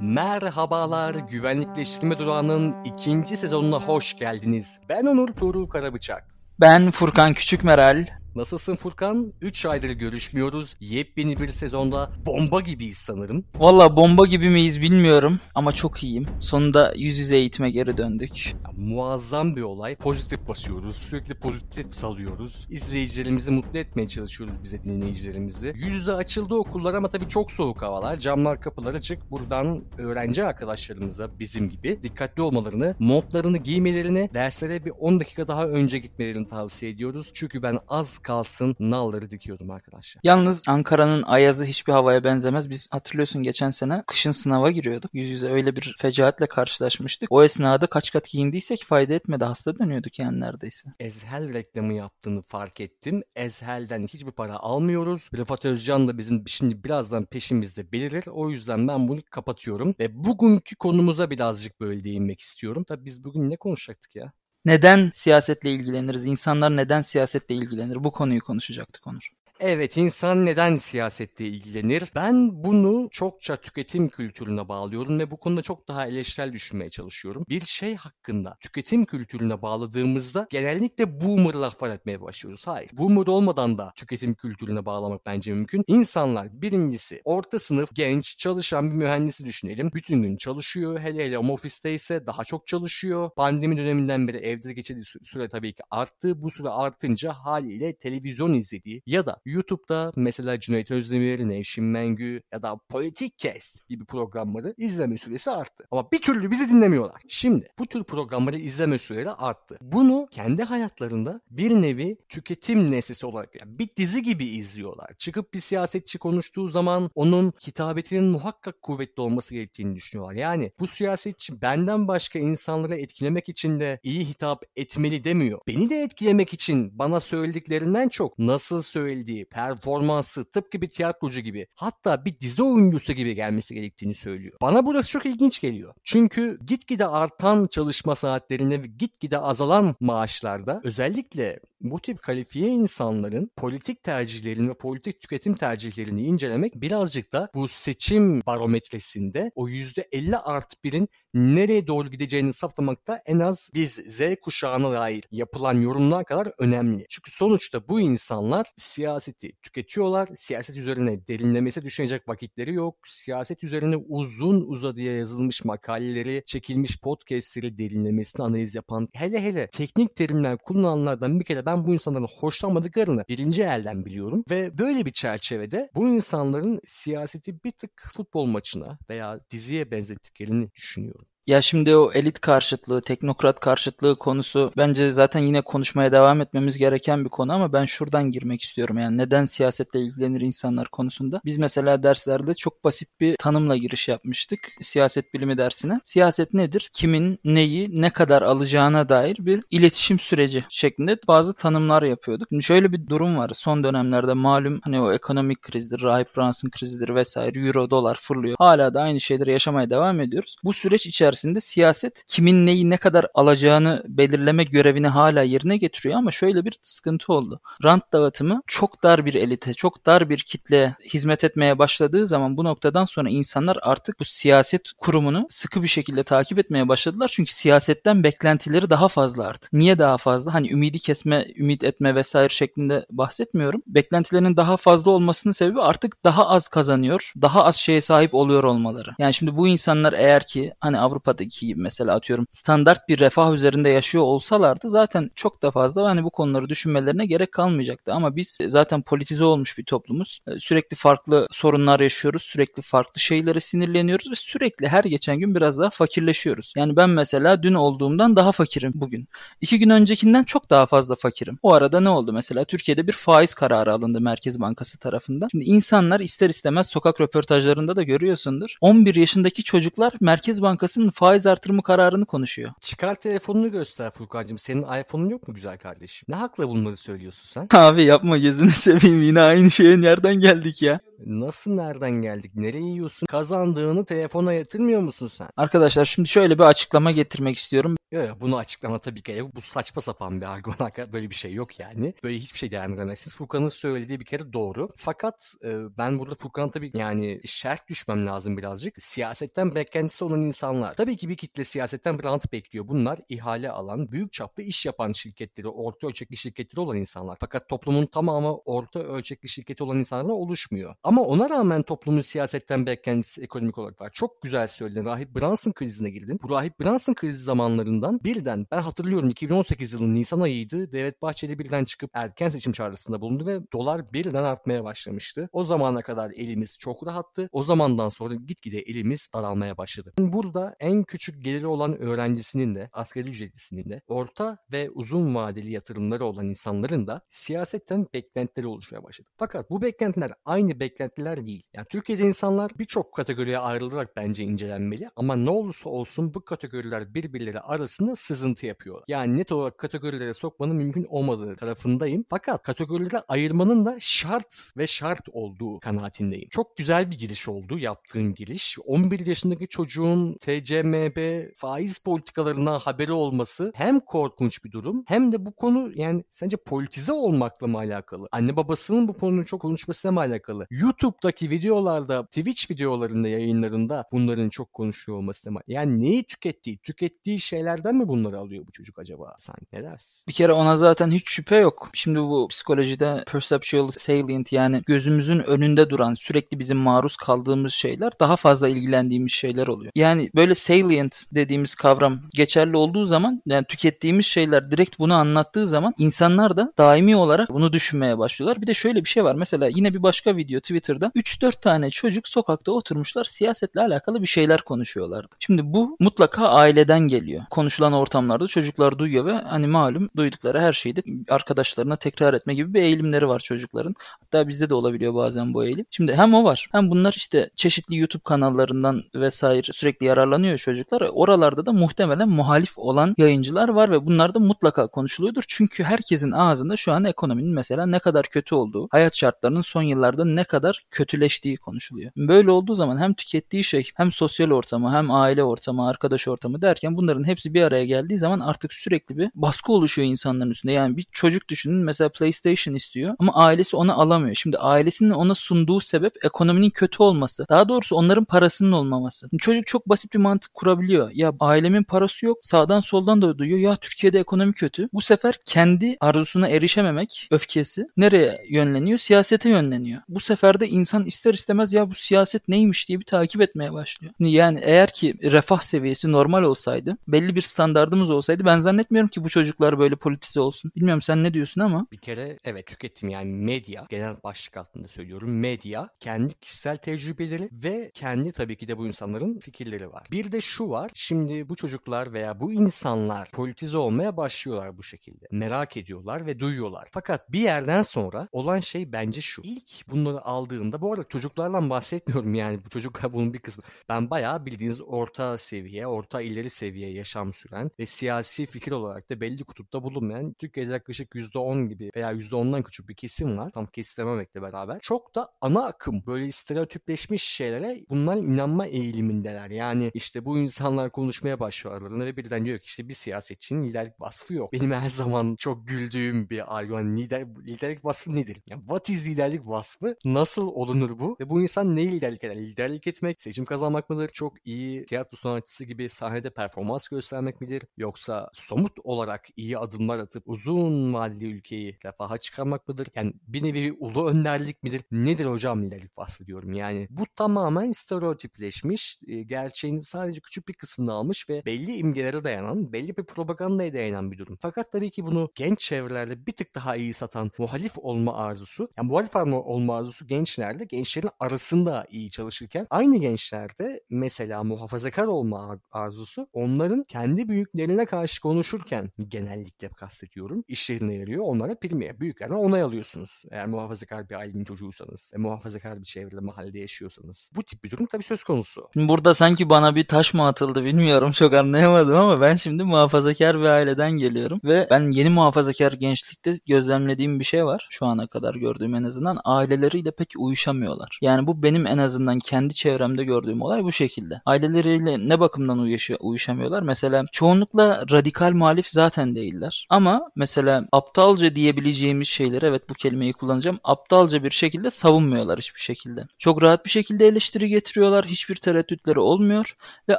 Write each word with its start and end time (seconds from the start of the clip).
Merhabalar, 0.00 1.14
Güvenlikleştirme 1.14 2.18
Durağı'nın 2.18 2.74
ikinci 2.84 3.36
sezonuna 3.36 3.80
hoş 3.80 4.16
geldiniz. 4.18 4.80
Ben 4.88 5.06
Onur 5.06 5.28
Tuğrul 5.28 5.68
Karabıçak. 5.68 6.34
Ben 6.60 6.90
Furkan 6.90 7.34
Küçükmeral. 7.34 8.06
Nasılsın 8.36 8.74
Furkan? 8.74 9.32
3 9.40 9.66
aydır 9.66 9.90
görüşmüyoruz. 9.90 10.76
Yepyeni 10.80 11.40
bir 11.40 11.48
sezonda 11.48 12.10
bomba 12.26 12.60
gibiyiz 12.60 12.96
sanırım. 12.98 13.44
Valla 13.54 13.96
bomba 13.96 14.26
gibi 14.26 14.50
miyiz 14.50 14.82
bilmiyorum 14.82 15.40
ama 15.54 15.72
çok 15.72 16.02
iyiyim. 16.02 16.26
Sonunda 16.40 16.94
yüz 16.96 17.18
yüze 17.18 17.36
eğitime 17.36 17.70
geri 17.70 17.96
döndük. 17.96 18.46
Ya, 18.46 18.70
muazzam 18.76 19.56
bir 19.56 19.62
olay. 19.62 19.96
Pozitif 19.96 20.48
basıyoruz. 20.48 20.96
Sürekli 20.96 21.34
pozitif 21.34 21.94
salıyoruz. 21.94 22.66
İzleyicilerimizi 22.70 23.50
mutlu 23.50 23.78
etmeye 23.78 24.08
çalışıyoruz 24.08 24.54
bize 24.62 24.84
dinleyicilerimizi. 24.84 25.72
Yüz 25.76 25.92
yüze 25.92 26.12
açıldı 26.12 26.54
okullar 26.54 26.94
ama 26.94 27.08
tabii 27.08 27.28
çok 27.28 27.52
soğuk 27.52 27.82
havalar. 27.82 28.16
Camlar 28.16 28.60
kapılar 28.60 28.94
açık. 28.94 29.30
Buradan 29.30 29.84
öğrenci 29.98 30.44
arkadaşlarımıza 30.44 31.38
bizim 31.38 31.68
gibi 31.68 32.02
dikkatli 32.02 32.42
olmalarını, 32.42 32.94
montlarını 32.98 33.58
giymelerini, 33.58 34.30
derslere 34.34 34.84
bir 34.84 34.92
10 34.98 35.20
dakika 35.20 35.48
daha 35.48 35.66
önce 35.66 35.98
gitmelerini 35.98 36.48
tavsiye 36.48 36.92
ediyoruz. 36.92 37.30
Çünkü 37.34 37.62
ben 37.62 37.78
az 37.88 38.19
kalsın 38.22 38.76
nalları 38.80 39.30
dikiyordum 39.30 39.70
arkadaşlar. 39.70 40.20
Yalnız 40.24 40.62
Ankara'nın 40.68 41.22
ayazı 41.22 41.64
hiçbir 41.64 41.92
havaya 41.92 42.24
benzemez. 42.24 42.70
Biz 42.70 42.88
hatırlıyorsun 42.92 43.42
geçen 43.42 43.70
sene 43.70 44.04
kışın 44.06 44.30
sınava 44.30 44.70
giriyorduk. 44.70 45.14
Yüz 45.14 45.30
yüze 45.30 45.50
öyle 45.52 45.76
bir 45.76 45.96
fecaatle 45.98 46.46
karşılaşmıştık. 46.46 47.32
O 47.32 47.44
esnada 47.44 47.86
kaç 47.86 48.12
kat 48.12 48.30
giyindiysek 48.30 48.84
fayda 48.84 49.14
etmedi. 49.14 49.44
Hasta 49.44 49.78
dönüyorduk 49.78 50.18
yani 50.18 50.40
neredeyse. 50.40 50.90
Ezhel 51.00 51.52
reklamı 51.52 51.94
yaptığını 51.94 52.42
fark 52.42 52.80
ettim. 52.80 53.22
Ezhel'den 53.36 54.02
hiçbir 54.02 54.32
para 54.32 54.56
almıyoruz. 54.56 55.28
Rıfat 55.36 55.64
Özcan 55.64 56.08
da 56.08 56.18
bizim 56.18 56.48
şimdi 56.48 56.84
birazdan 56.84 57.24
peşimizde 57.24 57.92
belirir. 57.92 58.24
O 58.26 58.50
yüzden 58.50 58.88
ben 58.88 59.08
bunu 59.08 59.20
kapatıyorum. 59.30 59.94
Ve 60.00 60.24
bugünkü 60.24 60.76
konumuza 60.76 61.30
birazcık 61.30 61.80
böyle 61.80 62.04
değinmek 62.04 62.40
istiyorum. 62.40 62.84
Tabii 62.88 63.04
biz 63.04 63.24
bugün 63.24 63.50
ne 63.50 63.56
konuşacaktık 63.56 64.16
ya? 64.16 64.32
Neden 64.64 65.10
siyasetle 65.14 65.72
ilgileniriz? 65.72 66.24
İnsanlar 66.24 66.76
neden 66.76 67.00
siyasetle 67.00 67.54
ilgilenir? 67.54 68.04
Bu 68.04 68.12
konuyu 68.12 68.40
konuşacaktık 68.40 69.06
Onur. 69.06 69.39
Evet 69.62 69.96
insan 69.96 70.46
neden 70.46 70.76
siyasette 70.76 71.46
ilgilenir? 71.46 72.04
Ben 72.14 72.64
bunu 72.64 73.08
çokça 73.10 73.56
tüketim 73.56 74.08
kültürüne 74.08 74.68
bağlıyorum 74.68 75.18
ve 75.18 75.30
bu 75.30 75.36
konuda 75.36 75.62
çok 75.62 75.88
daha 75.88 76.06
eleştirel 76.06 76.52
düşünmeye 76.52 76.90
çalışıyorum. 76.90 77.44
Bir 77.48 77.60
şey 77.60 77.94
hakkında 77.94 78.56
tüketim 78.60 79.04
kültürüne 79.04 79.62
bağladığımızda 79.62 80.46
genellikle 80.50 81.20
boomer 81.20 81.54
laflar 81.54 81.94
etmeye 81.94 82.20
başlıyoruz. 82.20 82.66
Hayır. 82.66 82.90
Boomer 82.92 83.26
olmadan 83.26 83.78
da 83.78 83.92
tüketim 83.96 84.34
kültürüne 84.34 84.86
bağlamak 84.86 85.26
bence 85.26 85.52
mümkün. 85.52 85.84
İnsanlar 85.86 86.62
birincisi 86.62 87.20
orta 87.24 87.58
sınıf, 87.58 87.94
genç, 87.94 88.38
çalışan 88.38 88.90
bir 88.90 88.96
mühendisi 88.96 89.44
düşünelim. 89.44 89.90
Bütün 89.94 90.22
gün 90.22 90.36
çalışıyor. 90.36 91.00
Hele 91.00 91.24
hele 91.24 91.36
home 91.36 91.52
ofiste 91.52 91.94
ise 91.94 92.26
daha 92.26 92.44
çok 92.44 92.66
çalışıyor. 92.66 93.30
Pandemi 93.36 93.76
döneminden 93.76 94.28
beri 94.28 94.36
evde 94.36 94.72
geçirdiği 94.72 95.04
süre 95.04 95.48
tabii 95.48 95.72
ki 95.72 95.82
arttı. 95.90 96.42
Bu 96.42 96.50
süre 96.50 96.68
artınca 96.68 97.32
haliyle 97.32 97.96
televizyon 97.96 98.54
izlediği 98.54 99.02
ya 99.06 99.26
da 99.26 99.40
YouTube'da 99.50 100.12
mesela 100.16 100.60
Cüneyt 100.60 100.90
Özdemir, 100.90 101.48
Nevşin 101.48 101.84
Mengü 101.84 102.42
ya 102.52 102.62
da 102.62 102.76
Politik 102.88 103.38
Kes 103.38 103.80
gibi 103.88 104.04
programları 104.04 104.74
izleme 104.76 105.18
süresi 105.18 105.50
arttı. 105.50 105.84
Ama 105.90 106.10
bir 106.12 106.22
türlü 106.22 106.50
bizi 106.50 106.70
dinlemiyorlar. 106.70 107.22
Şimdi 107.28 107.66
bu 107.78 107.86
tür 107.86 108.04
programları 108.04 108.58
izleme 108.58 108.98
süreleri 108.98 109.30
arttı. 109.30 109.78
Bunu 109.80 110.28
kendi 110.30 110.62
hayatlarında 110.62 111.40
bir 111.50 111.70
nevi 111.70 112.16
tüketim 112.28 112.90
nesnesi 112.90 113.26
olarak 113.26 113.60
yani 113.60 113.78
bir 113.78 113.88
dizi 113.96 114.22
gibi 114.22 114.44
izliyorlar. 114.44 115.10
Çıkıp 115.18 115.54
bir 115.54 115.60
siyasetçi 115.60 116.18
konuştuğu 116.18 116.68
zaman 116.68 117.10
onun 117.14 117.52
hitabetinin 117.66 118.24
muhakkak 118.24 118.82
kuvvetli 118.82 119.20
olması 119.20 119.54
gerektiğini 119.54 119.96
düşünüyorlar. 119.96 120.34
Yani 120.34 120.72
bu 120.80 120.86
siyasetçi 120.86 121.62
benden 121.62 122.08
başka 122.08 122.38
insanları 122.38 122.94
etkilemek 122.94 123.48
için 123.48 123.80
de 123.80 124.00
iyi 124.02 124.24
hitap 124.24 124.64
etmeli 124.76 125.24
demiyor. 125.24 125.60
Beni 125.66 125.90
de 125.90 126.02
etkilemek 126.02 126.54
için 126.54 126.98
bana 126.98 127.20
söylediklerinden 127.20 128.08
çok 128.08 128.38
nasıl 128.38 128.82
söylediği, 128.82 129.39
performansı 129.44 130.50
tıpkı 130.50 130.82
bir 130.82 130.90
tiyatrocu 130.90 131.40
gibi 131.40 131.66
hatta 131.74 132.24
bir 132.24 132.40
dizi 132.40 132.62
oyuncusu 132.62 133.12
gibi 133.12 133.34
gelmesi 133.34 133.74
gerektiğini 133.74 134.14
söylüyor. 134.14 134.58
Bana 134.62 134.86
burası 134.86 135.08
çok 135.10 135.26
ilginç 135.26 135.60
geliyor. 135.60 135.94
Çünkü 136.04 136.58
gitgide 136.66 137.06
artan 137.06 137.64
çalışma 137.64 138.14
saatlerinde 138.14 138.82
ve 138.82 138.86
gitgide 138.86 139.38
azalan 139.38 139.94
maaşlarda 140.00 140.80
özellikle 140.84 141.60
bu 141.80 142.00
tip 142.00 142.22
kalifiye 142.22 142.68
insanların 142.68 143.50
politik 143.56 144.02
tercihlerini 144.02 144.70
ve 144.70 144.74
politik 144.74 145.20
tüketim 145.20 145.54
tercihlerini 145.54 146.22
incelemek 146.22 146.74
birazcık 146.74 147.32
da 147.32 147.50
bu 147.54 147.68
seçim 147.68 148.40
barometresinde 148.46 149.50
o 149.54 149.68
%50 149.68 150.36
artı 150.36 150.76
birin 150.84 151.08
nereye 151.34 151.86
doğru 151.86 152.10
gideceğini 152.10 152.52
saptamakta 152.52 153.22
en 153.26 153.38
az 153.38 153.70
biz 153.74 153.92
Z 153.92 154.20
kuşağına 154.42 154.92
dair 154.92 155.24
yapılan 155.30 155.74
yorumlar 155.74 156.24
kadar 156.24 156.52
önemli. 156.58 157.06
Çünkü 157.08 157.30
sonuçta 157.30 157.88
bu 157.88 158.00
insanlar 158.00 158.66
siyaseti 158.76 159.52
tüketiyorlar. 159.62 160.28
Siyaset 160.34 160.76
üzerine 160.76 161.26
derinlemesi 161.26 161.82
düşünecek 161.82 162.28
vakitleri 162.28 162.74
yok. 162.74 162.96
Siyaset 163.06 163.64
üzerine 163.64 163.96
uzun 163.96 164.60
uzadıya 164.60 165.16
yazılmış 165.16 165.64
makaleleri, 165.64 166.42
çekilmiş 166.46 167.00
podcastleri 167.00 167.78
derinlemesine 167.78 168.46
analiz 168.46 168.74
yapan, 168.74 169.08
hele 169.12 169.42
hele 169.42 169.68
teknik 169.68 170.14
terimler 170.14 170.58
kullananlardan 170.58 171.40
bir 171.40 171.44
kere 171.44 171.66
ben 171.66 171.69
bu 171.86 171.92
insanların 171.92 172.26
hoşlanmadıklarını 172.40 173.24
birinci 173.28 173.62
elden 173.62 174.04
biliyorum. 174.04 174.44
Ve 174.50 174.78
böyle 174.78 175.06
bir 175.06 175.10
çerçevede 175.10 175.90
bu 175.94 176.08
insanların 176.08 176.80
siyaseti 176.86 177.64
bir 177.64 177.70
tık 177.70 178.10
futbol 178.14 178.46
maçına 178.46 178.98
veya 179.10 179.40
diziye 179.50 179.90
benzettiklerini 179.90 180.74
düşünüyorum. 180.74 181.26
Ya 181.50 181.62
şimdi 181.62 181.96
o 181.96 182.12
elit 182.12 182.40
karşıtlığı, 182.40 183.02
teknokrat 183.02 183.60
karşıtlığı 183.60 184.16
konusu 184.18 184.72
bence 184.76 185.10
zaten 185.10 185.40
yine 185.40 185.60
konuşmaya 185.62 186.12
devam 186.12 186.40
etmemiz 186.40 186.78
gereken 186.78 187.24
bir 187.24 187.28
konu 187.28 187.52
ama 187.52 187.72
ben 187.72 187.84
şuradan 187.84 188.30
girmek 188.30 188.62
istiyorum. 188.62 188.98
Yani 188.98 189.18
neden 189.18 189.44
siyasetle 189.44 190.00
ilgilenir 190.00 190.40
insanlar 190.40 190.88
konusunda. 190.88 191.40
Biz 191.44 191.58
mesela 191.58 192.02
derslerde 192.02 192.54
çok 192.54 192.84
basit 192.84 193.20
bir 193.20 193.36
tanımla 193.36 193.76
giriş 193.76 194.08
yapmıştık 194.08 194.58
siyaset 194.80 195.34
bilimi 195.34 195.58
dersine. 195.58 196.00
Siyaset 196.04 196.54
nedir? 196.54 196.90
Kimin 196.92 197.38
neyi 197.44 198.00
ne 198.00 198.10
kadar 198.10 198.42
alacağına 198.42 199.08
dair 199.08 199.36
bir 199.40 199.62
iletişim 199.70 200.18
süreci 200.18 200.64
şeklinde 200.68 201.18
bazı 201.28 201.54
tanımlar 201.54 202.02
yapıyorduk. 202.02 202.48
Şimdi 202.50 202.62
şöyle 202.62 202.92
bir 202.92 203.06
durum 203.06 203.36
var. 203.36 203.50
Son 203.52 203.84
dönemlerde 203.84 204.32
malum 204.32 204.80
hani 204.84 205.00
o 205.00 205.12
ekonomik 205.12 205.62
krizdir, 205.62 206.02
Rahip 206.02 206.36
Brunson 206.36 206.70
krizidir 206.70 207.14
vesaire, 207.14 207.60
euro, 207.60 207.90
dolar 207.90 208.18
fırlıyor. 208.22 208.56
Hala 208.58 208.94
da 208.94 209.00
aynı 209.00 209.20
şeyleri 209.20 209.52
yaşamaya 209.52 209.90
devam 209.90 210.20
ediyoruz. 210.20 210.56
Bu 210.64 210.72
süreç 210.72 211.06
içerisinde 211.06 211.39
içerisinde 211.40 211.60
siyaset 211.60 212.24
kimin 212.26 212.66
neyi 212.66 212.90
ne 212.90 212.96
kadar 212.96 213.26
alacağını 213.34 214.02
belirleme 214.08 214.64
görevini 214.64 215.08
hala 215.08 215.42
yerine 215.42 215.76
getiriyor 215.76 216.18
ama 216.18 216.30
şöyle 216.30 216.64
bir 216.64 216.78
sıkıntı 216.82 217.32
oldu. 217.32 217.60
Rant 217.84 218.12
dağıtımı 218.12 218.62
çok 218.66 219.02
dar 219.02 219.24
bir 219.26 219.34
elite, 219.34 219.74
çok 219.74 220.06
dar 220.06 220.28
bir 220.28 220.38
kitleye 220.38 220.96
hizmet 221.14 221.44
etmeye 221.44 221.78
başladığı 221.78 222.26
zaman 222.26 222.56
bu 222.56 222.64
noktadan 222.64 223.04
sonra 223.04 223.30
insanlar 223.30 223.78
artık 223.82 224.20
bu 224.20 224.24
siyaset 224.24 224.82
kurumunu 224.98 225.46
sıkı 225.48 225.82
bir 225.82 225.88
şekilde 225.88 226.22
takip 226.22 226.58
etmeye 226.58 226.88
başladılar. 226.88 227.30
Çünkü 227.32 227.52
siyasetten 227.52 228.22
beklentileri 228.22 228.90
daha 228.90 229.08
fazla 229.08 229.46
artık. 229.46 229.72
Niye 229.72 229.98
daha 229.98 230.18
fazla? 230.18 230.54
Hani 230.54 230.70
ümidi 230.72 230.98
kesme, 230.98 231.46
ümit 231.56 231.84
etme 231.84 232.14
vesaire 232.14 232.48
şeklinde 232.48 233.06
bahsetmiyorum. 233.10 233.82
Beklentilerinin 233.86 234.56
daha 234.56 234.76
fazla 234.76 235.10
olmasının 235.10 235.52
sebebi 235.52 235.80
artık 235.80 236.24
daha 236.24 236.48
az 236.48 236.68
kazanıyor, 236.68 237.32
daha 237.42 237.64
az 237.64 237.76
şeye 237.76 238.00
sahip 238.00 238.34
oluyor 238.34 238.64
olmaları. 238.64 239.10
Yani 239.18 239.34
şimdi 239.34 239.56
bu 239.56 239.68
insanlar 239.68 240.12
eğer 240.12 240.46
ki 240.46 240.72
hani 240.80 240.98
Avrupa 240.98 241.19
Avrupa'daki 241.20 241.66
gibi 241.66 241.80
mesela 241.80 242.14
atıyorum 242.14 242.46
standart 242.50 243.08
bir 243.08 243.18
refah 243.18 243.52
üzerinde 243.52 243.88
yaşıyor 243.88 244.24
olsalardı 244.24 244.88
zaten 244.88 245.30
çok 245.34 245.62
da 245.62 245.70
fazla 245.70 246.04
hani 246.04 246.24
bu 246.24 246.30
konuları 246.30 246.68
düşünmelerine 246.68 247.26
gerek 247.26 247.52
kalmayacaktı. 247.52 248.12
Ama 248.12 248.36
biz 248.36 248.58
zaten 248.66 249.02
politize 249.02 249.44
olmuş 249.44 249.78
bir 249.78 249.84
toplumuz. 249.84 250.40
E, 250.46 250.58
sürekli 250.58 250.94
farklı 250.96 251.46
sorunlar 251.50 252.00
yaşıyoruz. 252.00 252.42
Sürekli 252.42 252.82
farklı 252.82 253.20
şeylere 253.20 253.60
sinirleniyoruz 253.60 254.30
ve 254.30 254.34
sürekli 254.34 254.88
her 254.88 255.04
geçen 255.04 255.38
gün 255.38 255.54
biraz 255.54 255.78
daha 255.78 255.90
fakirleşiyoruz. 255.90 256.72
Yani 256.76 256.96
ben 256.96 257.10
mesela 257.10 257.62
dün 257.62 257.74
olduğumdan 257.74 258.36
daha 258.36 258.52
fakirim 258.52 258.92
bugün. 258.94 259.28
İki 259.60 259.78
gün 259.78 259.90
öncekinden 259.90 260.44
çok 260.44 260.70
daha 260.70 260.86
fazla 260.86 261.14
fakirim. 261.14 261.58
O 261.62 261.72
arada 261.72 262.00
ne 262.00 262.08
oldu 262.08 262.32
mesela? 262.32 262.64
Türkiye'de 262.64 263.06
bir 263.06 263.12
faiz 263.12 263.54
kararı 263.54 263.92
alındı 263.92 264.20
Merkez 264.20 264.60
Bankası 264.60 264.98
tarafından. 264.98 265.48
Şimdi 265.50 265.64
insanlar 265.64 266.20
ister 266.20 266.50
istemez 266.50 266.86
sokak 266.86 267.20
röportajlarında 267.20 267.96
da 267.96 268.02
görüyorsundur. 268.02 268.76
11 268.80 269.14
yaşındaki 269.14 269.64
çocuklar 269.64 270.12
Merkez 270.20 270.62
Bankası'nın 270.62 271.09
faiz 271.10 271.46
artırımı 271.46 271.82
kararını 271.82 272.26
konuşuyor. 272.26 272.72
Çıkar 272.80 273.14
telefonunu 273.14 273.70
göster 273.70 274.10
Furkan'cığım. 274.10 274.58
Senin 274.58 274.82
iPhone'un 274.82 275.28
yok 275.28 275.48
mu 275.48 275.54
güzel 275.54 275.78
kardeşim? 275.78 276.26
Ne 276.28 276.34
hakla 276.34 276.68
bunları 276.68 276.96
söylüyorsun 276.96 277.48
sen? 277.48 277.68
Abi 277.78 278.04
yapma 278.04 278.38
gözünü 278.38 278.70
seveyim 278.70 279.22
yine 279.22 279.40
aynı 279.40 279.70
şeyin 279.70 280.02
yerden 280.02 280.40
geldik 280.40 280.82
ya. 280.82 281.00
Nasıl 281.26 281.70
nereden 281.70 282.10
geldik? 282.10 282.52
Nereye 282.54 282.84
yiyorsun? 282.84 283.26
Kazandığını 283.26 284.04
telefona 284.04 284.52
yatırmıyor 284.52 285.00
musun 285.00 285.26
sen? 285.26 285.48
Arkadaşlar 285.56 286.04
şimdi 286.04 286.28
şöyle 286.28 286.58
bir 286.58 286.64
açıklama 286.64 287.10
getirmek 287.10 287.56
istiyorum. 287.56 287.96
Yok 288.12 288.28
yok 288.28 288.40
bunu 288.40 288.56
açıklama 288.56 288.98
tabii 288.98 289.22
ki 289.22 289.44
bu 289.54 289.60
saçma 289.60 290.02
sapan 290.02 290.40
bir 290.40 290.46
argüman. 290.46 290.92
Böyle 291.12 291.30
bir 291.30 291.34
şey 291.34 291.52
yok 291.52 291.80
yani. 291.80 292.14
Böyle 292.22 292.38
hiçbir 292.38 292.58
şey 292.58 292.70
değerlendiremezsiniz. 292.70 293.36
Furkan'ın 293.36 293.68
söylediği 293.68 294.20
bir 294.20 294.24
kere 294.24 294.52
doğru. 294.52 294.88
Fakat 294.96 295.54
e, 295.64 295.98
ben 295.98 296.18
burada 296.18 296.34
Furkan 296.34 296.70
tabii 296.70 296.90
yani 296.94 297.40
şerh 297.44 297.88
düşmem 297.88 298.26
lazım 298.26 298.56
birazcık. 298.56 299.02
Siyasetten 299.02 299.74
beklentisi 299.74 300.24
olan 300.24 300.40
insanlar. 300.40 300.94
Tabii 300.94 301.16
ki 301.16 301.28
bir 301.28 301.36
kitle 301.36 301.64
siyasetten 301.64 302.24
rant 302.24 302.52
bekliyor. 302.52 302.88
Bunlar 302.88 303.18
ihale 303.28 303.70
alan, 303.70 304.12
büyük 304.12 304.32
çaplı 304.32 304.62
iş 304.62 304.86
yapan 304.86 305.12
şirketleri, 305.12 305.68
orta 305.68 306.06
ölçekli 306.06 306.36
şirketleri 306.36 306.80
olan 306.80 306.96
insanlar. 306.96 307.36
Fakat 307.40 307.68
toplumun 307.68 308.06
tamamı 308.06 308.56
orta 308.56 309.00
ölçekli 309.00 309.48
şirketi 309.48 309.84
olan 309.84 309.98
insanlarla 309.98 310.32
oluşmuyor. 310.32 310.94
Ama 311.02 311.09
ona 311.18 311.50
rağmen 311.50 311.82
toplumun 311.82 312.20
siyasetten 312.20 312.86
beklentisi 312.86 313.42
ekonomik 313.42 313.78
olarak 313.78 314.00
var. 314.00 314.10
Çok 314.12 314.42
güzel 314.42 314.66
söyledin. 314.66 315.04
Rahip 315.04 315.34
Brunson 315.34 315.72
krizine 315.72 316.10
girdin. 316.10 316.40
Bu 316.42 316.50
Rahip 316.50 316.80
Brunson 316.80 317.14
krizi 317.14 317.42
zamanlarından 317.42 318.20
birden 318.24 318.66
ben 318.70 318.80
hatırlıyorum 318.80 319.30
2018 319.30 319.92
yılının 319.92 320.14
Nisan 320.14 320.40
ayıydı. 320.40 320.92
Devlet 320.92 321.22
Bahçeli 321.22 321.58
birden 321.58 321.84
çıkıp 321.84 322.10
erken 322.14 322.48
seçim 322.48 322.72
çağrısında 322.72 323.20
bulundu 323.20 323.46
ve 323.46 323.60
dolar 323.72 324.12
birden 324.12 324.44
artmaya 324.44 324.84
başlamıştı. 324.84 325.48
O 325.52 325.64
zamana 325.64 326.02
kadar 326.02 326.30
elimiz 326.30 326.78
çok 326.78 327.06
rahattı. 327.06 327.48
O 327.52 327.62
zamandan 327.62 328.08
sonra 328.08 328.34
gitgide 328.34 328.78
elimiz 328.78 329.28
daralmaya 329.34 329.76
başladı. 329.76 330.12
Burada 330.18 330.76
en 330.80 331.04
küçük 331.04 331.44
geliri 331.44 331.66
olan 331.66 332.00
öğrencisinin 332.00 332.74
de, 332.74 332.90
asgari 332.92 333.28
ücretlisinin 333.28 333.90
de, 333.90 334.00
orta 334.08 334.58
ve 334.72 334.90
uzun 334.90 335.34
vadeli 335.34 335.72
yatırımları 335.72 336.24
olan 336.24 336.48
insanların 336.48 337.06
da 337.06 337.20
siyasetten 337.30 338.06
beklentileri 338.14 338.66
oluşmaya 338.66 339.02
başladı. 339.04 339.28
Fakat 339.36 339.70
bu 339.70 339.82
beklentiler 339.82 340.30
aynı 340.44 340.80
beklentiler 340.80 340.99
değil. 341.46 341.62
Yani 341.74 341.86
Türkiye'de 341.90 342.22
insanlar 342.22 342.70
birçok 342.78 343.12
kategoriye 343.14 343.58
ayrılarak 343.58 344.16
bence 344.16 344.44
incelenmeli 344.44 345.08
ama 345.16 345.36
ne 345.36 345.50
olursa 345.50 345.90
olsun 345.90 346.34
bu 346.34 346.44
kategoriler 346.44 347.14
birbirleri 347.14 347.60
arasında 347.60 348.16
sızıntı 348.16 348.66
yapıyor. 348.66 349.02
Yani 349.08 349.38
net 349.38 349.52
olarak 349.52 349.78
kategorilere 349.78 350.34
sokmanın 350.34 350.76
mümkün 350.76 351.04
olmadığı 351.04 351.56
tarafındayım. 351.56 352.24
Fakat 352.30 352.62
kategorilere 352.62 353.22
ayırmanın 353.28 353.86
da 353.86 353.96
şart 354.00 354.72
ve 354.76 354.86
şart 354.86 355.28
olduğu 355.32 355.80
kanaatindeyim. 355.80 356.48
Çok 356.48 356.76
güzel 356.76 357.10
bir 357.10 357.18
giriş 357.18 357.48
oldu 357.48 357.78
yaptığın 357.78 358.34
giriş. 358.34 358.78
11 358.86 359.26
yaşındaki 359.26 359.68
çocuğun 359.68 360.34
TCMB 360.34 361.46
faiz 361.56 361.98
politikalarına 361.98 362.78
haberi 362.78 363.12
olması 363.12 363.72
hem 363.74 364.00
korkunç 364.00 364.64
bir 364.64 364.72
durum 364.72 365.04
hem 365.06 365.32
de 365.32 365.46
bu 365.46 365.52
konu 365.52 365.90
yani 365.94 366.24
sence 366.30 366.56
politize 366.56 367.12
olmakla 367.12 367.66
mı 367.66 367.78
alakalı? 367.78 368.28
Anne 368.32 368.56
babasının 368.56 369.08
bu 369.08 369.16
konunun 369.16 369.42
çok 369.42 369.60
konuşmasıyla 369.60 370.12
mı 370.12 370.20
alakalı? 370.20 370.66
YouTube'daki 370.90 371.50
videolarda, 371.50 372.26
Twitch 372.26 372.70
videolarında, 372.70 373.28
yayınlarında 373.28 374.04
bunların 374.12 374.48
çok 374.48 374.72
konuşuyor 374.72 375.18
olması 375.18 375.52
mı? 375.52 375.60
Yani 375.66 376.00
neyi 376.00 376.24
tükettiği, 376.24 376.78
tükettiği 376.78 377.38
şeylerden 377.38 377.96
mi 377.96 378.08
bunları 378.08 378.38
alıyor 378.38 378.66
bu 378.66 378.72
çocuk 378.72 378.98
acaba? 378.98 379.34
Sanki 379.38 379.66
ne 379.72 379.82
dersin? 379.82 380.24
Bir 380.28 380.32
kere 380.32 380.52
ona 380.52 380.76
zaten 380.76 381.10
hiç 381.10 381.28
şüphe 381.30 381.56
yok. 381.56 381.90
Şimdi 381.94 382.20
bu 382.20 382.48
psikolojide 382.50 383.24
perceptual 383.26 383.90
salient 383.90 384.52
yani 384.52 384.82
gözümüzün 384.86 385.38
önünde 385.38 385.90
duran 385.90 386.12
sürekli 386.12 386.58
bizim 386.58 386.78
maruz 386.78 387.16
kaldığımız 387.16 387.72
şeyler 387.72 388.12
daha 388.20 388.36
fazla 388.36 388.68
ilgilendiğimiz 388.68 389.32
şeyler 389.32 389.66
oluyor. 389.66 389.92
Yani 389.94 390.30
böyle 390.34 390.54
salient 390.54 391.24
dediğimiz 391.34 391.74
kavram 391.74 392.20
geçerli 392.34 392.76
olduğu 392.76 393.06
zaman 393.06 393.42
yani 393.46 393.64
tükettiğimiz 393.64 394.26
şeyler 394.26 394.70
direkt 394.70 394.98
bunu 394.98 395.14
anlattığı 395.14 395.68
zaman 395.68 395.94
insanlar 395.98 396.56
da 396.56 396.72
daimi 396.78 397.16
olarak 397.16 397.48
bunu 397.48 397.72
düşünmeye 397.72 398.18
başlıyorlar. 398.18 398.62
Bir 398.62 398.66
de 398.66 398.74
şöyle 398.74 399.04
bir 399.04 399.08
şey 399.08 399.24
var. 399.24 399.34
Mesela 399.34 399.68
yine 399.74 399.94
bir 399.94 400.02
başka 400.02 400.36
video 400.36 400.60
Twitter'da 400.80 401.12
3-4 401.16 401.60
tane 401.60 401.90
çocuk 401.90 402.28
sokakta 402.28 402.72
oturmuşlar 402.72 403.24
siyasetle 403.24 403.80
alakalı 403.80 404.22
bir 404.22 404.26
şeyler 404.26 404.62
konuşuyorlardı. 404.62 405.36
Şimdi 405.38 405.62
bu 405.64 405.96
mutlaka 406.00 406.48
aileden 406.48 407.00
geliyor. 407.00 407.42
Konuşulan 407.50 407.92
ortamlarda 407.92 408.46
çocuklar 408.46 408.98
duyuyor 408.98 409.26
ve 409.26 409.32
hani 409.32 409.66
malum 409.66 410.10
duydukları 410.16 410.60
her 410.60 410.72
şeyi 410.72 410.96
de 410.96 411.02
arkadaşlarına 411.28 411.96
tekrar 411.96 412.34
etme 412.34 412.54
gibi 412.54 412.74
bir 412.74 412.82
eğilimleri 412.82 413.28
var 413.28 413.40
çocukların. 413.40 413.94
Hatta 414.20 414.48
bizde 414.48 414.70
de 414.70 414.74
olabiliyor 414.74 415.14
bazen 415.14 415.54
bu 415.54 415.64
eğilim. 415.64 415.86
Şimdi 415.90 416.14
hem 416.14 416.34
o 416.34 416.44
var 416.44 416.68
hem 416.72 416.90
bunlar 416.90 417.12
işte 417.12 417.50
çeşitli 417.56 417.96
YouTube 417.96 418.22
kanallarından 418.24 419.02
vesaire 419.14 419.72
sürekli 419.72 420.06
yararlanıyor 420.06 420.58
çocuklar. 420.58 421.00
Oralarda 421.00 421.66
da 421.66 421.72
muhtemelen 421.72 422.28
muhalif 422.28 422.78
olan 422.78 423.14
yayıncılar 423.18 423.68
var 423.68 423.90
ve 423.90 424.06
bunlar 424.06 424.34
da 424.34 424.38
mutlaka 424.38 424.86
konuşuluyordur. 424.86 425.44
Çünkü 425.48 425.84
herkesin 425.84 426.32
ağzında 426.32 426.76
şu 426.76 426.92
an 426.92 427.04
ekonominin 427.04 427.54
mesela 427.54 427.86
ne 427.86 427.98
kadar 427.98 428.26
kötü 428.26 428.54
olduğu, 428.54 428.88
hayat 428.90 429.16
şartlarının 429.16 429.60
son 429.60 429.82
yıllarda 429.82 430.24
ne 430.24 430.44
kadar 430.44 430.69
kötüleştiği 430.90 431.56
konuşuluyor. 431.56 432.10
Böyle 432.16 432.50
olduğu 432.50 432.74
zaman 432.74 432.98
hem 432.98 433.14
tükettiği 433.14 433.64
şey 433.64 433.90
hem 433.96 434.10
sosyal 434.10 434.50
ortamı 434.50 434.92
hem 434.92 435.10
aile 435.10 435.44
ortamı, 435.44 435.88
arkadaş 435.88 436.28
ortamı 436.28 436.62
derken 436.62 436.96
bunların 436.96 437.26
hepsi 437.26 437.54
bir 437.54 437.62
araya 437.62 437.84
geldiği 437.84 438.18
zaman 438.18 438.40
artık 438.40 438.72
sürekli 438.72 439.18
bir 439.18 439.30
baskı 439.34 439.72
oluşuyor 439.72 440.08
insanların 440.08 440.50
üstünde. 440.50 440.72
Yani 440.72 440.96
bir 440.96 441.06
çocuk 441.12 441.48
düşünün 441.48 441.84
mesela 441.84 442.08
PlayStation 442.08 442.74
istiyor 442.74 443.14
ama 443.18 443.34
ailesi 443.34 443.76
ona 443.76 443.94
alamıyor. 443.94 444.34
Şimdi 444.34 444.58
ailesinin 444.58 445.10
ona 445.10 445.34
sunduğu 445.34 445.80
sebep 445.80 446.24
ekonominin 446.24 446.70
kötü 446.70 447.02
olması. 447.02 447.46
Daha 447.48 447.68
doğrusu 447.68 447.96
onların 447.96 448.24
parasının 448.24 448.72
olmaması. 448.72 449.26
Şimdi 449.30 449.42
çocuk 449.42 449.66
çok 449.66 449.88
basit 449.88 450.14
bir 450.14 450.18
mantık 450.18 450.54
kurabiliyor. 450.54 451.10
Ya 451.12 451.32
ailemin 451.40 451.82
parası 451.82 452.26
yok. 452.26 452.38
Sağdan 452.40 452.80
soldan 452.80 453.22
da 453.22 453.38
duyuyor. 453.38 453.58
Ya 453.58 453.76
Türkiye'de 453.76 454.20
ekonomi 454.20 454.52
kötü. 454.52 454.88
Bu 454.92 455.00
sefer 455.00 455.34
kendi 455.46 455.96
arzusuna 456.00 456.48
erişememek 456.48 457.28
öfkesi 457.30 457.86
nereye 457.96 458.38
yönleniyor? 458.48 458.98
Siyasete 458.98 459.48
yönleniyor. 459.48 460.02
Bu 460.08 460.20
sefer 460.20 460.49
de 460.60 460.68
insan 460.68 461.04
ister 461.04 461.34
istemez 461.34 461.72
ya 461.72 461.90
bu 461.90 461.94
siyaset 461.94 462.48
neymiş 462.48 462.88
diye 462.88 463.00
bir 463.00 463.04
takip 463.04 463.40
etmeye 463.40 463.72
başlıyor. 463.72 464.14
Yani 464.18 464.60
eğer 464.62 464.90
ki 464.90 465.14
refah 465.22 465.60
seviyesi 465.60 466.12
normal 466.12 466.42
olsaydı, 466.42 466.96
belli 467.08 467.34
bir 467.34 467.40
standardımız 467.40 468.10
olsaydı 468.10 468.44
ben 468.44 468.58
zannetmiyorum 468.58 469.08
ki 469.08 469.24
bu 469.24 469.28
çocuklar 469.28 469.78
böyle 469.78 469.96
politize 469.96 470.40
olsun. 470.40 470.72
Bilmiyorum 470.76 471.02
sen 471.02 471.24
ne 471.24 471.34
diyorsun 471.34 471.60
ama. 471.60 471.86
Bir 471.92 471.98
kere 471.98 472.38
evet 472.44 472.66
tüketim 472.66 473.08
yani 473.08 473.32
medya 473.32 473.86
genel 473.88 474.16
başlık 474.24 474.56
altında 474.56 474.88
söylüyorum. 474.88 475.38
Medya 475.40 475.88
kendi 476.00 476.34
kişisel 476.34 476.76
tecrübeleri 476.76 477.48
ve 477.52 477.90
kendi 477.94 478.32
tabii 478.32 478.56
ki 478.56 478.68
de 478.68 478.78
bu 478.78 478.86
insanların 478.86 479.38
fikirleri 479.38 479.92
var. 479.92 480.06
Bir 480.10 480.32
de 480.32 480.40
şu 480.40 480.70
var. 480.70 480.90
Şimdi 480.94 481.48
bu 481.48 481.56
çocuklar 481.56 482.12
veya 482.12 482.40
bu 482.40 482.52
insanlar 482.52 483.30
politize 483.30 483.78
olmaya 483.78 484.16
başlıyorlar 484.16 484.78
bu 484.78 484.82
şekilde. 484.82 485.26
Merak 485.30 485.76
ediyorlar 485.76 486.26
ve 486.26 486.38
duyuyorlar. 486.38 486.88
Fakat 486.92 487.32
bir 487.32 487.40
yerden 487.40 487.82
sonra 487.82 488.28
olan 488.32 488.60
şey 488.60 488.92
bence 488.92 489.20
şu. 489.20 489.42
İlk 489.44 489.88
bunları 489.90 490.20
aldığında 490.40 490.80
bu 490.80 490.92
arada 490.92 491.04
çocuklardan 491.08 491.70
bahsetmiyorum 491.70 492.34
yani 492.34 492.64
bu 492.64 492.68
çocuklar 492.68 493.12
bunun 493.12 493.34
bir 493.34 493.38
kısmı. 493.38 493.64
Ben 493.88 494.10
bayağı 494.10 494.46
bildiğiniz 494.46 494.80
orta 494.80 495.38
seviye, 495.38 495.86
orta 495.86 496.20
ileri 496.20 496.50
seviye 496.50 496.92
yaşam 496.92 497.32
süren 497.32 497.70
ve 497.78 497.86
siyasi 497.86 498.46
fikir 498.46 498.72
olarak 498.72 499.10
da 499.10 499.20
belli 499.20 499.44
kutupta 499.44 499.82
bulunmayan 499.82 500.32
Türkiye'de 500.32 500.72
yaklaşık 500.72 501.14
%10 501.14 501.68
gibi 501.68 501.90
veya 501.96 502.12
%10'dan 502.12 502.62
küçük 502.62 502.88
bir 502.88 502.94
kesim 502.94 503.38
var. 503.38 503.50
Tam 503.50 503.66
kestirememekle 503.66 504.42
beraber. 504.42 504.80
Çok 504.80 505.14
da 505.14 505.28
ana 505.40 505.66
akım 505.66 506.02
böyle 506.06 506.32
stereotipleşmiş 506.32 507.22
şeylere 507.22 507.76
bunlar 507.90 508.16
inanma 508.16 508.66
eğilimindeler. 508.66 509.50
Yani 509.50 509.90
işte 509.94 510.24
bu 510.24 510.38
insanlar 510.38 510.90
konuşmaya 510.90 511.40
başlıyorlar 511.40 512.06
ve 512.06 512.16
birden 512.16 512.44
diyor 512.44 512.58
ki 512.58 512.64
işte 512.66 512.88
bir 512.88 512.94
siyasetçinin 512.94 513.64
liderlik 513.64 514.00
vasfı 514.00 514.34
yok. 514.34 514.52
Benim 514.52 514.72
her 514.72 514.88
zaman 514.88 515.36
çok 515.36 515.68
güldüğüm 515.68 516.30
bir 516.30 516.58
argüman 516.58 516.96
lider, 516.96 517.26
liderlik 517.46 517.84
vasfı 517.84 518.14
nedir? 518.14 518.36
Yani 518.46 518.60
what 518.60 518.88
is 518.88 519.08
liderlik 519.08 519.46
vasfı? 519.46 519.94
Nasıl 520.04 520.29
olunur 520.38 520.98
bu? 520.98 521.16
Ve 521.20 521.30
bu 521.30 521.42
insan 521.42 521.76
neyi 521.76 521.92
liderlik 521.92 522.24
eder? 522.24 522.36
Liderlik 522.36 522.86
etmek, 522.86 523.22
seçim 523.22 523.44
kazanmak 523.44 523.90
mıdır? 523.90 524.08
Çok 524.08 524.46
iyi 524.46 524.84
tiyatro 524.84 525.16
sanatçısı 525.16 525.64
gibi 525.64 525.88
sahnede 525.88 526.30
performans 526.30 526.88
göstermek 526.88 527.40
midir? 527.40 527.62
Yoksa 527.76 528.30
somut 528.32 528.72
olarak 528.84 529.28
iyi 529.36 529.58
adımlar 529.58 529.98
atıp 529.98 530.22
uzun 530.26 530.94
vadeli 530.94 531.26
ülkeyi 531.26 531.78
refaha 531.84 532.18
çıkarmak 532.18 532.68
mıdır? 532.68 532.88
Yani 532.94 533.12
bir 533.26 533.42
nevi 533.42 533.72
ulu 533.72 534.08
önderlik 534.08 534.62
midir? 534.62 534.82
Nedir 534.92 535.26
hocam 535.26 535.62
liderlik 535.62 535.98
vasfı 535.98 536.26
diyorum. 536.26 536.52
Yani 536.52 536.86
bu 536.90 537.04
tamamen 537.16 537.70
stereotipleşmiş, 537.70 538.98
e, 539.08 539.22
gerçeğin 539.22 539.78
sadece 539.78 540.20
küçük 540.20 540.48
bir 540.48 540.54
kısmını 540.54 540.92
almış 540.92 541.28
ve 541.28 541.42
belli 541.46 541.76
imgelere 541.76 542.24
dayanan, 542.24 542.72
belli 542.72 542.96
bir 542.96 543.04
propagandaya 543.04 543.72
dayanan 543.72 544.12
bir 544.12 544.18
durum. 544.18 544.38
Fakat 544.40 544.72
tabii 544.72 544.90
ki 544.90 545.04
bunu 545.04 545.30
genç 545.34 545.60
çevrelerde 545.60 546.26
bir 546.26 546.32
tık 546.32 546.54
daha 546.54 546.76
iyi 546.76 546.94
satan 546.94 547.30
muhalif 547.38 547.78
olma 547.78 548.16
arzusu, 548.16 548.68
yani 548.76 548.86
muhalif 548.86 549.16
olma 549.16 549.76
arzusu 549.76 550.06
gençlerde, 550.20 550.64
gençlerin 550.64 551.10
arasında 551.20 551.86
iyi 551.90 552.10
çalışırken 552.10 552.66
aynı 552.70 552.96
gençlerde 552.96 553.80
mesela 553.90 554.44
muhafazakar 554.44 555.06
olma 555.06 555.58
arzusu 555.72 556.28
onların 556.32 556.84
kendi 556.84 557.28
büyüklerine 557.28 557.86
karşı 557.86 558.20
konuşurken 558.20 558.90
genellikle 559.08 559.68
kastediyorum 559.68 560.44
işlerine 560.48 560.94
yarıyor. 560.94 561.24
Onlara 561.24 561.54
primeye, 561.54 562.00
büyüklerden 562.00 562.34
onay 562.34 562.62
alıyorsunuz. 562.62 563.24
Eğer 563.30 563.46
muhafazakar 563.46 564.08
bir 564.08 564.14
ailenin 564.14 564.44
çocuğuysanız, 564.44 565.12
ve 565.14 565.18
muhafazakar 565.18 565.80
bir 565.80 565.84
çevrede, 565.84 566.20
mahallede 566.20 566.58
yaşıyorsanız. 566.58 567.30
Bu 567.36 567.42
tip 567.42 567.64
bir 567.64 567.70
durum 567.70 567.86
tabii 567.86 568.02
söz 568.02 568.24
konusu. 568.24 568.68
Burada 568.76 569.14
sanki 569.14 569.48
bana 569.50 569.74
bir 569.74 569.84
taş 569.84 570.14
mı 570.14 570.26
atıldı 570.26 570.64
bilmiyorum 570.64 571.10
çok 571.10 571.34
anlayamadım 571.34 571.96
ama 571.96 572.20
ben 572.20 572.36
şimdi 572.36 572.64
muhafazakar 572.64 573.40
bir 573.40 573.44
aileden 573.44 573.92
geliyorum 573.92 574.40
ve 574.44 574.66
ben 574.70 574.90
yeni 574.90 575.10
muhafazakar 575.10 575.72
gençlikte 575.72 576.34
gözlemlediğim 576.46 577.18
bir 577.20 577.24
şey 577.24 577.46
var. 577.46 577.66
Şu 577.70 577.86
ana 577.86 578.06
kadar 578.06 578.34
gördüğüm 578.34 578.74
en 578.74 578.84
azından 578.84 579.18
aileleriyle 579.24 579.90
pek 579.90 580.09
ki 580.10 580.18
uyuşamıyorlar. 580.18 580.98
Yani 581.02 581.26
bu 581.26 581.42
benim 581.42 581.66
en 581.66 581.78
azından 581.78 582.18
kendi 582.18 582.54
çevremde 582.54 583.04
gördüğüm 583.04 583.42
olay 583.42 583.64
bu 583.64 583.72
şekilde. 583.72 584.22
Aileleriyle 584.26 585.08
ne 585.08 585.20
bakımdan 585.20 585.58
uyuşamıyorlar? 586.00 586.62
Mesela 586.62 587.04
çoğunlukla 587.12 587.84
radikal 587.90 588.32
muhalif 588.32 588.66
zaten 588.68 589.14
değiller. 589.14 589.66
Ama 589.70 590.10
mesela 590.16 590.68
aptalca 590.72 591.34
diyebileceğimiz 591.34 592.08
şeyleri 592.08 592.46
evet 592.46 592.68
bu 592.68 592.74
kelimeyi 592.74 593.12
kullanacağım. 593.12 593.58
Aptalca 593.64 594.24
bir 594.24 594.30
şekilde 594.30 594.70
savunmuyorlar 594.70 595.38
hiçbir 595.38 595.60
şekilde. 595.60 596.06
Çok 596.18 596.42
rahat 596.42 596.64
bir 596.64 596.70
şekilde 596.70 597.06
eleştiri 597.06 597.48
getiriyorlar. 597.48 598.06
Hiçbir 598.06 598.34
tereddütleri 598.34 599.00
olmuyor 599.00 599.56
ve 599.88 599.98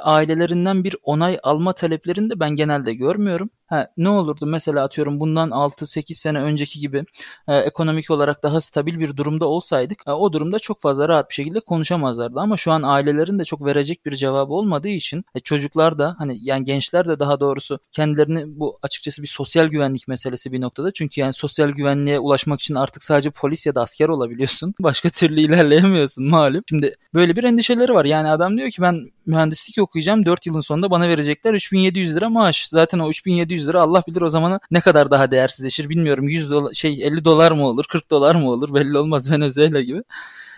ailelerinden 0.00 0.84
bir 0.84 0.96
onay 1.02 1.38
alma 1.42 1.72
taleplerini 1.72 2.30
de 2.30 2.40
ben 2.40 2.50
genelde 2.50 2.94
görmüyorum. 2.94 3.50
Ha, 3.72 3.86
ne 3.96 4.08
olurdu 4.08 4.46
mesela 4.46 4.84
atıyorum 4.84 5.20
bundan 5.20 5.50
6-8 5.50 6.14
sene 6.14 6.38
önceki 6.38 6.80
gibi 6.80 7.04
e, 7.48 7.56
ekonomik 7.56 8.10
olarak 8.10 8.42
daha 8.42 8.60
stabil 8.60 8.98
bir 8.98 9.16
durumda 9.16 9.46
olsaydık 9.46 10.02
e, 10.06 10.10
o 10.10 10.32
durumda 10.32 10.58
çok 10.58 10.82
fazla 10.82 11.08
rahat 11.08 11.28
bir 11.30 11.34
şekilde 11.34 11.60
konuşamazlardı. 11.60 12.40
Ama 12.40 12.56
şu 12.56 12.72
an 12.72 12.82
ailelerin 12.82 13.38
de 13.38 13.44
çok 13.44 13.64
verecek 13.64 14.06
bir 14.06 14.16
cevabı 14.16 14.52
olmadığı 14.52 14.88
için 14.88 15.24
e, 15.34 15.40
çocuklar 15.40 15.98
da 15.98 16.14
hani 16.18 16.38
yani 16.40 16.64
gençler 16.64 17.08
de 17.08 17.18
daha 17.18 17.40
doğrusu 17.40 17.78
kendilerini 17.92 18.44
bu 18.58 18.78
açıkçası 18.82 19.22
bir 19.22 19.28
sosyal 19.28 19.66
güvenlik 19.66 20.08
meselesi 20.08 20.52
bir 20.52 20.60
noktada. 20.60 20.92
Çünkü 20.92 21.20
yani 21.20 21.32
sosyal 21.32 21.68
güvenliğe 21.68 22.18
ulaşmak 22.18 22.60
için 22.60 22.74
artık 22.74 23.02
sadece 23.02 23.30
polis 23.30 23.66
ya 23.66 23.74
da 23.74 23.82
asker 23.82 24.08
olabiliyorsun. 24.08 24.74
Başka 24.80 25.10
türlü 25.10 25.40
ilerleyemiyorsun 25.40 26.28
malum. 26.28 26.62
Şimdi 26.68 26.96
böyle 27.14 27.36
bir 27.36 27.44
endişeleri 27.44 27.94
var. 27.94 28.04
Yani 28.04 28.28
adam 28.28 28.58
diyor 28.58 28.70
ki 28.70 28.82
ben 28.82 29.10
mühendislik 29.26 29.78
okuyacağım 29.78 30.26
4 30.26 30.46
yılın 30.46 30.60
sonunda 30.60 30.90
bana 30.90 31.08
verecekler 31.08 31.54
3700 31.54 32.16
lira 32.16 32.30
maaş. 32.30 32.66
Zaten 32.68 32.98
o 32.98 33.08
3700 33.08 33.68
lira 33.68 33.82
Allah 33.82 34.02
bilir 34.08 34.22
o 34.22 34.28
zaman 34.28 34.60
ne 34.70 34.80
kadar 34.80 35.10
daha 35.10 35.30
değersizleşir 35.30 35.88
bilmiyorum. 35.88 36.28
100 36.28 36.50
dolar 36.50 36.72
şey 36.72 37.04
50 37.06 37.24
dolar 37.24 37.52
mı 37.52 37.66
olur 37.68 37.84
40 37.88 38.10
dolar 38.10 38.34
mı 38.34 38.50
olur 38.50 38.74
belli 38.74 38.98
olmaz 38.98 39.30
Venezuela 39.30 39.80
gibi. 39.80 40.02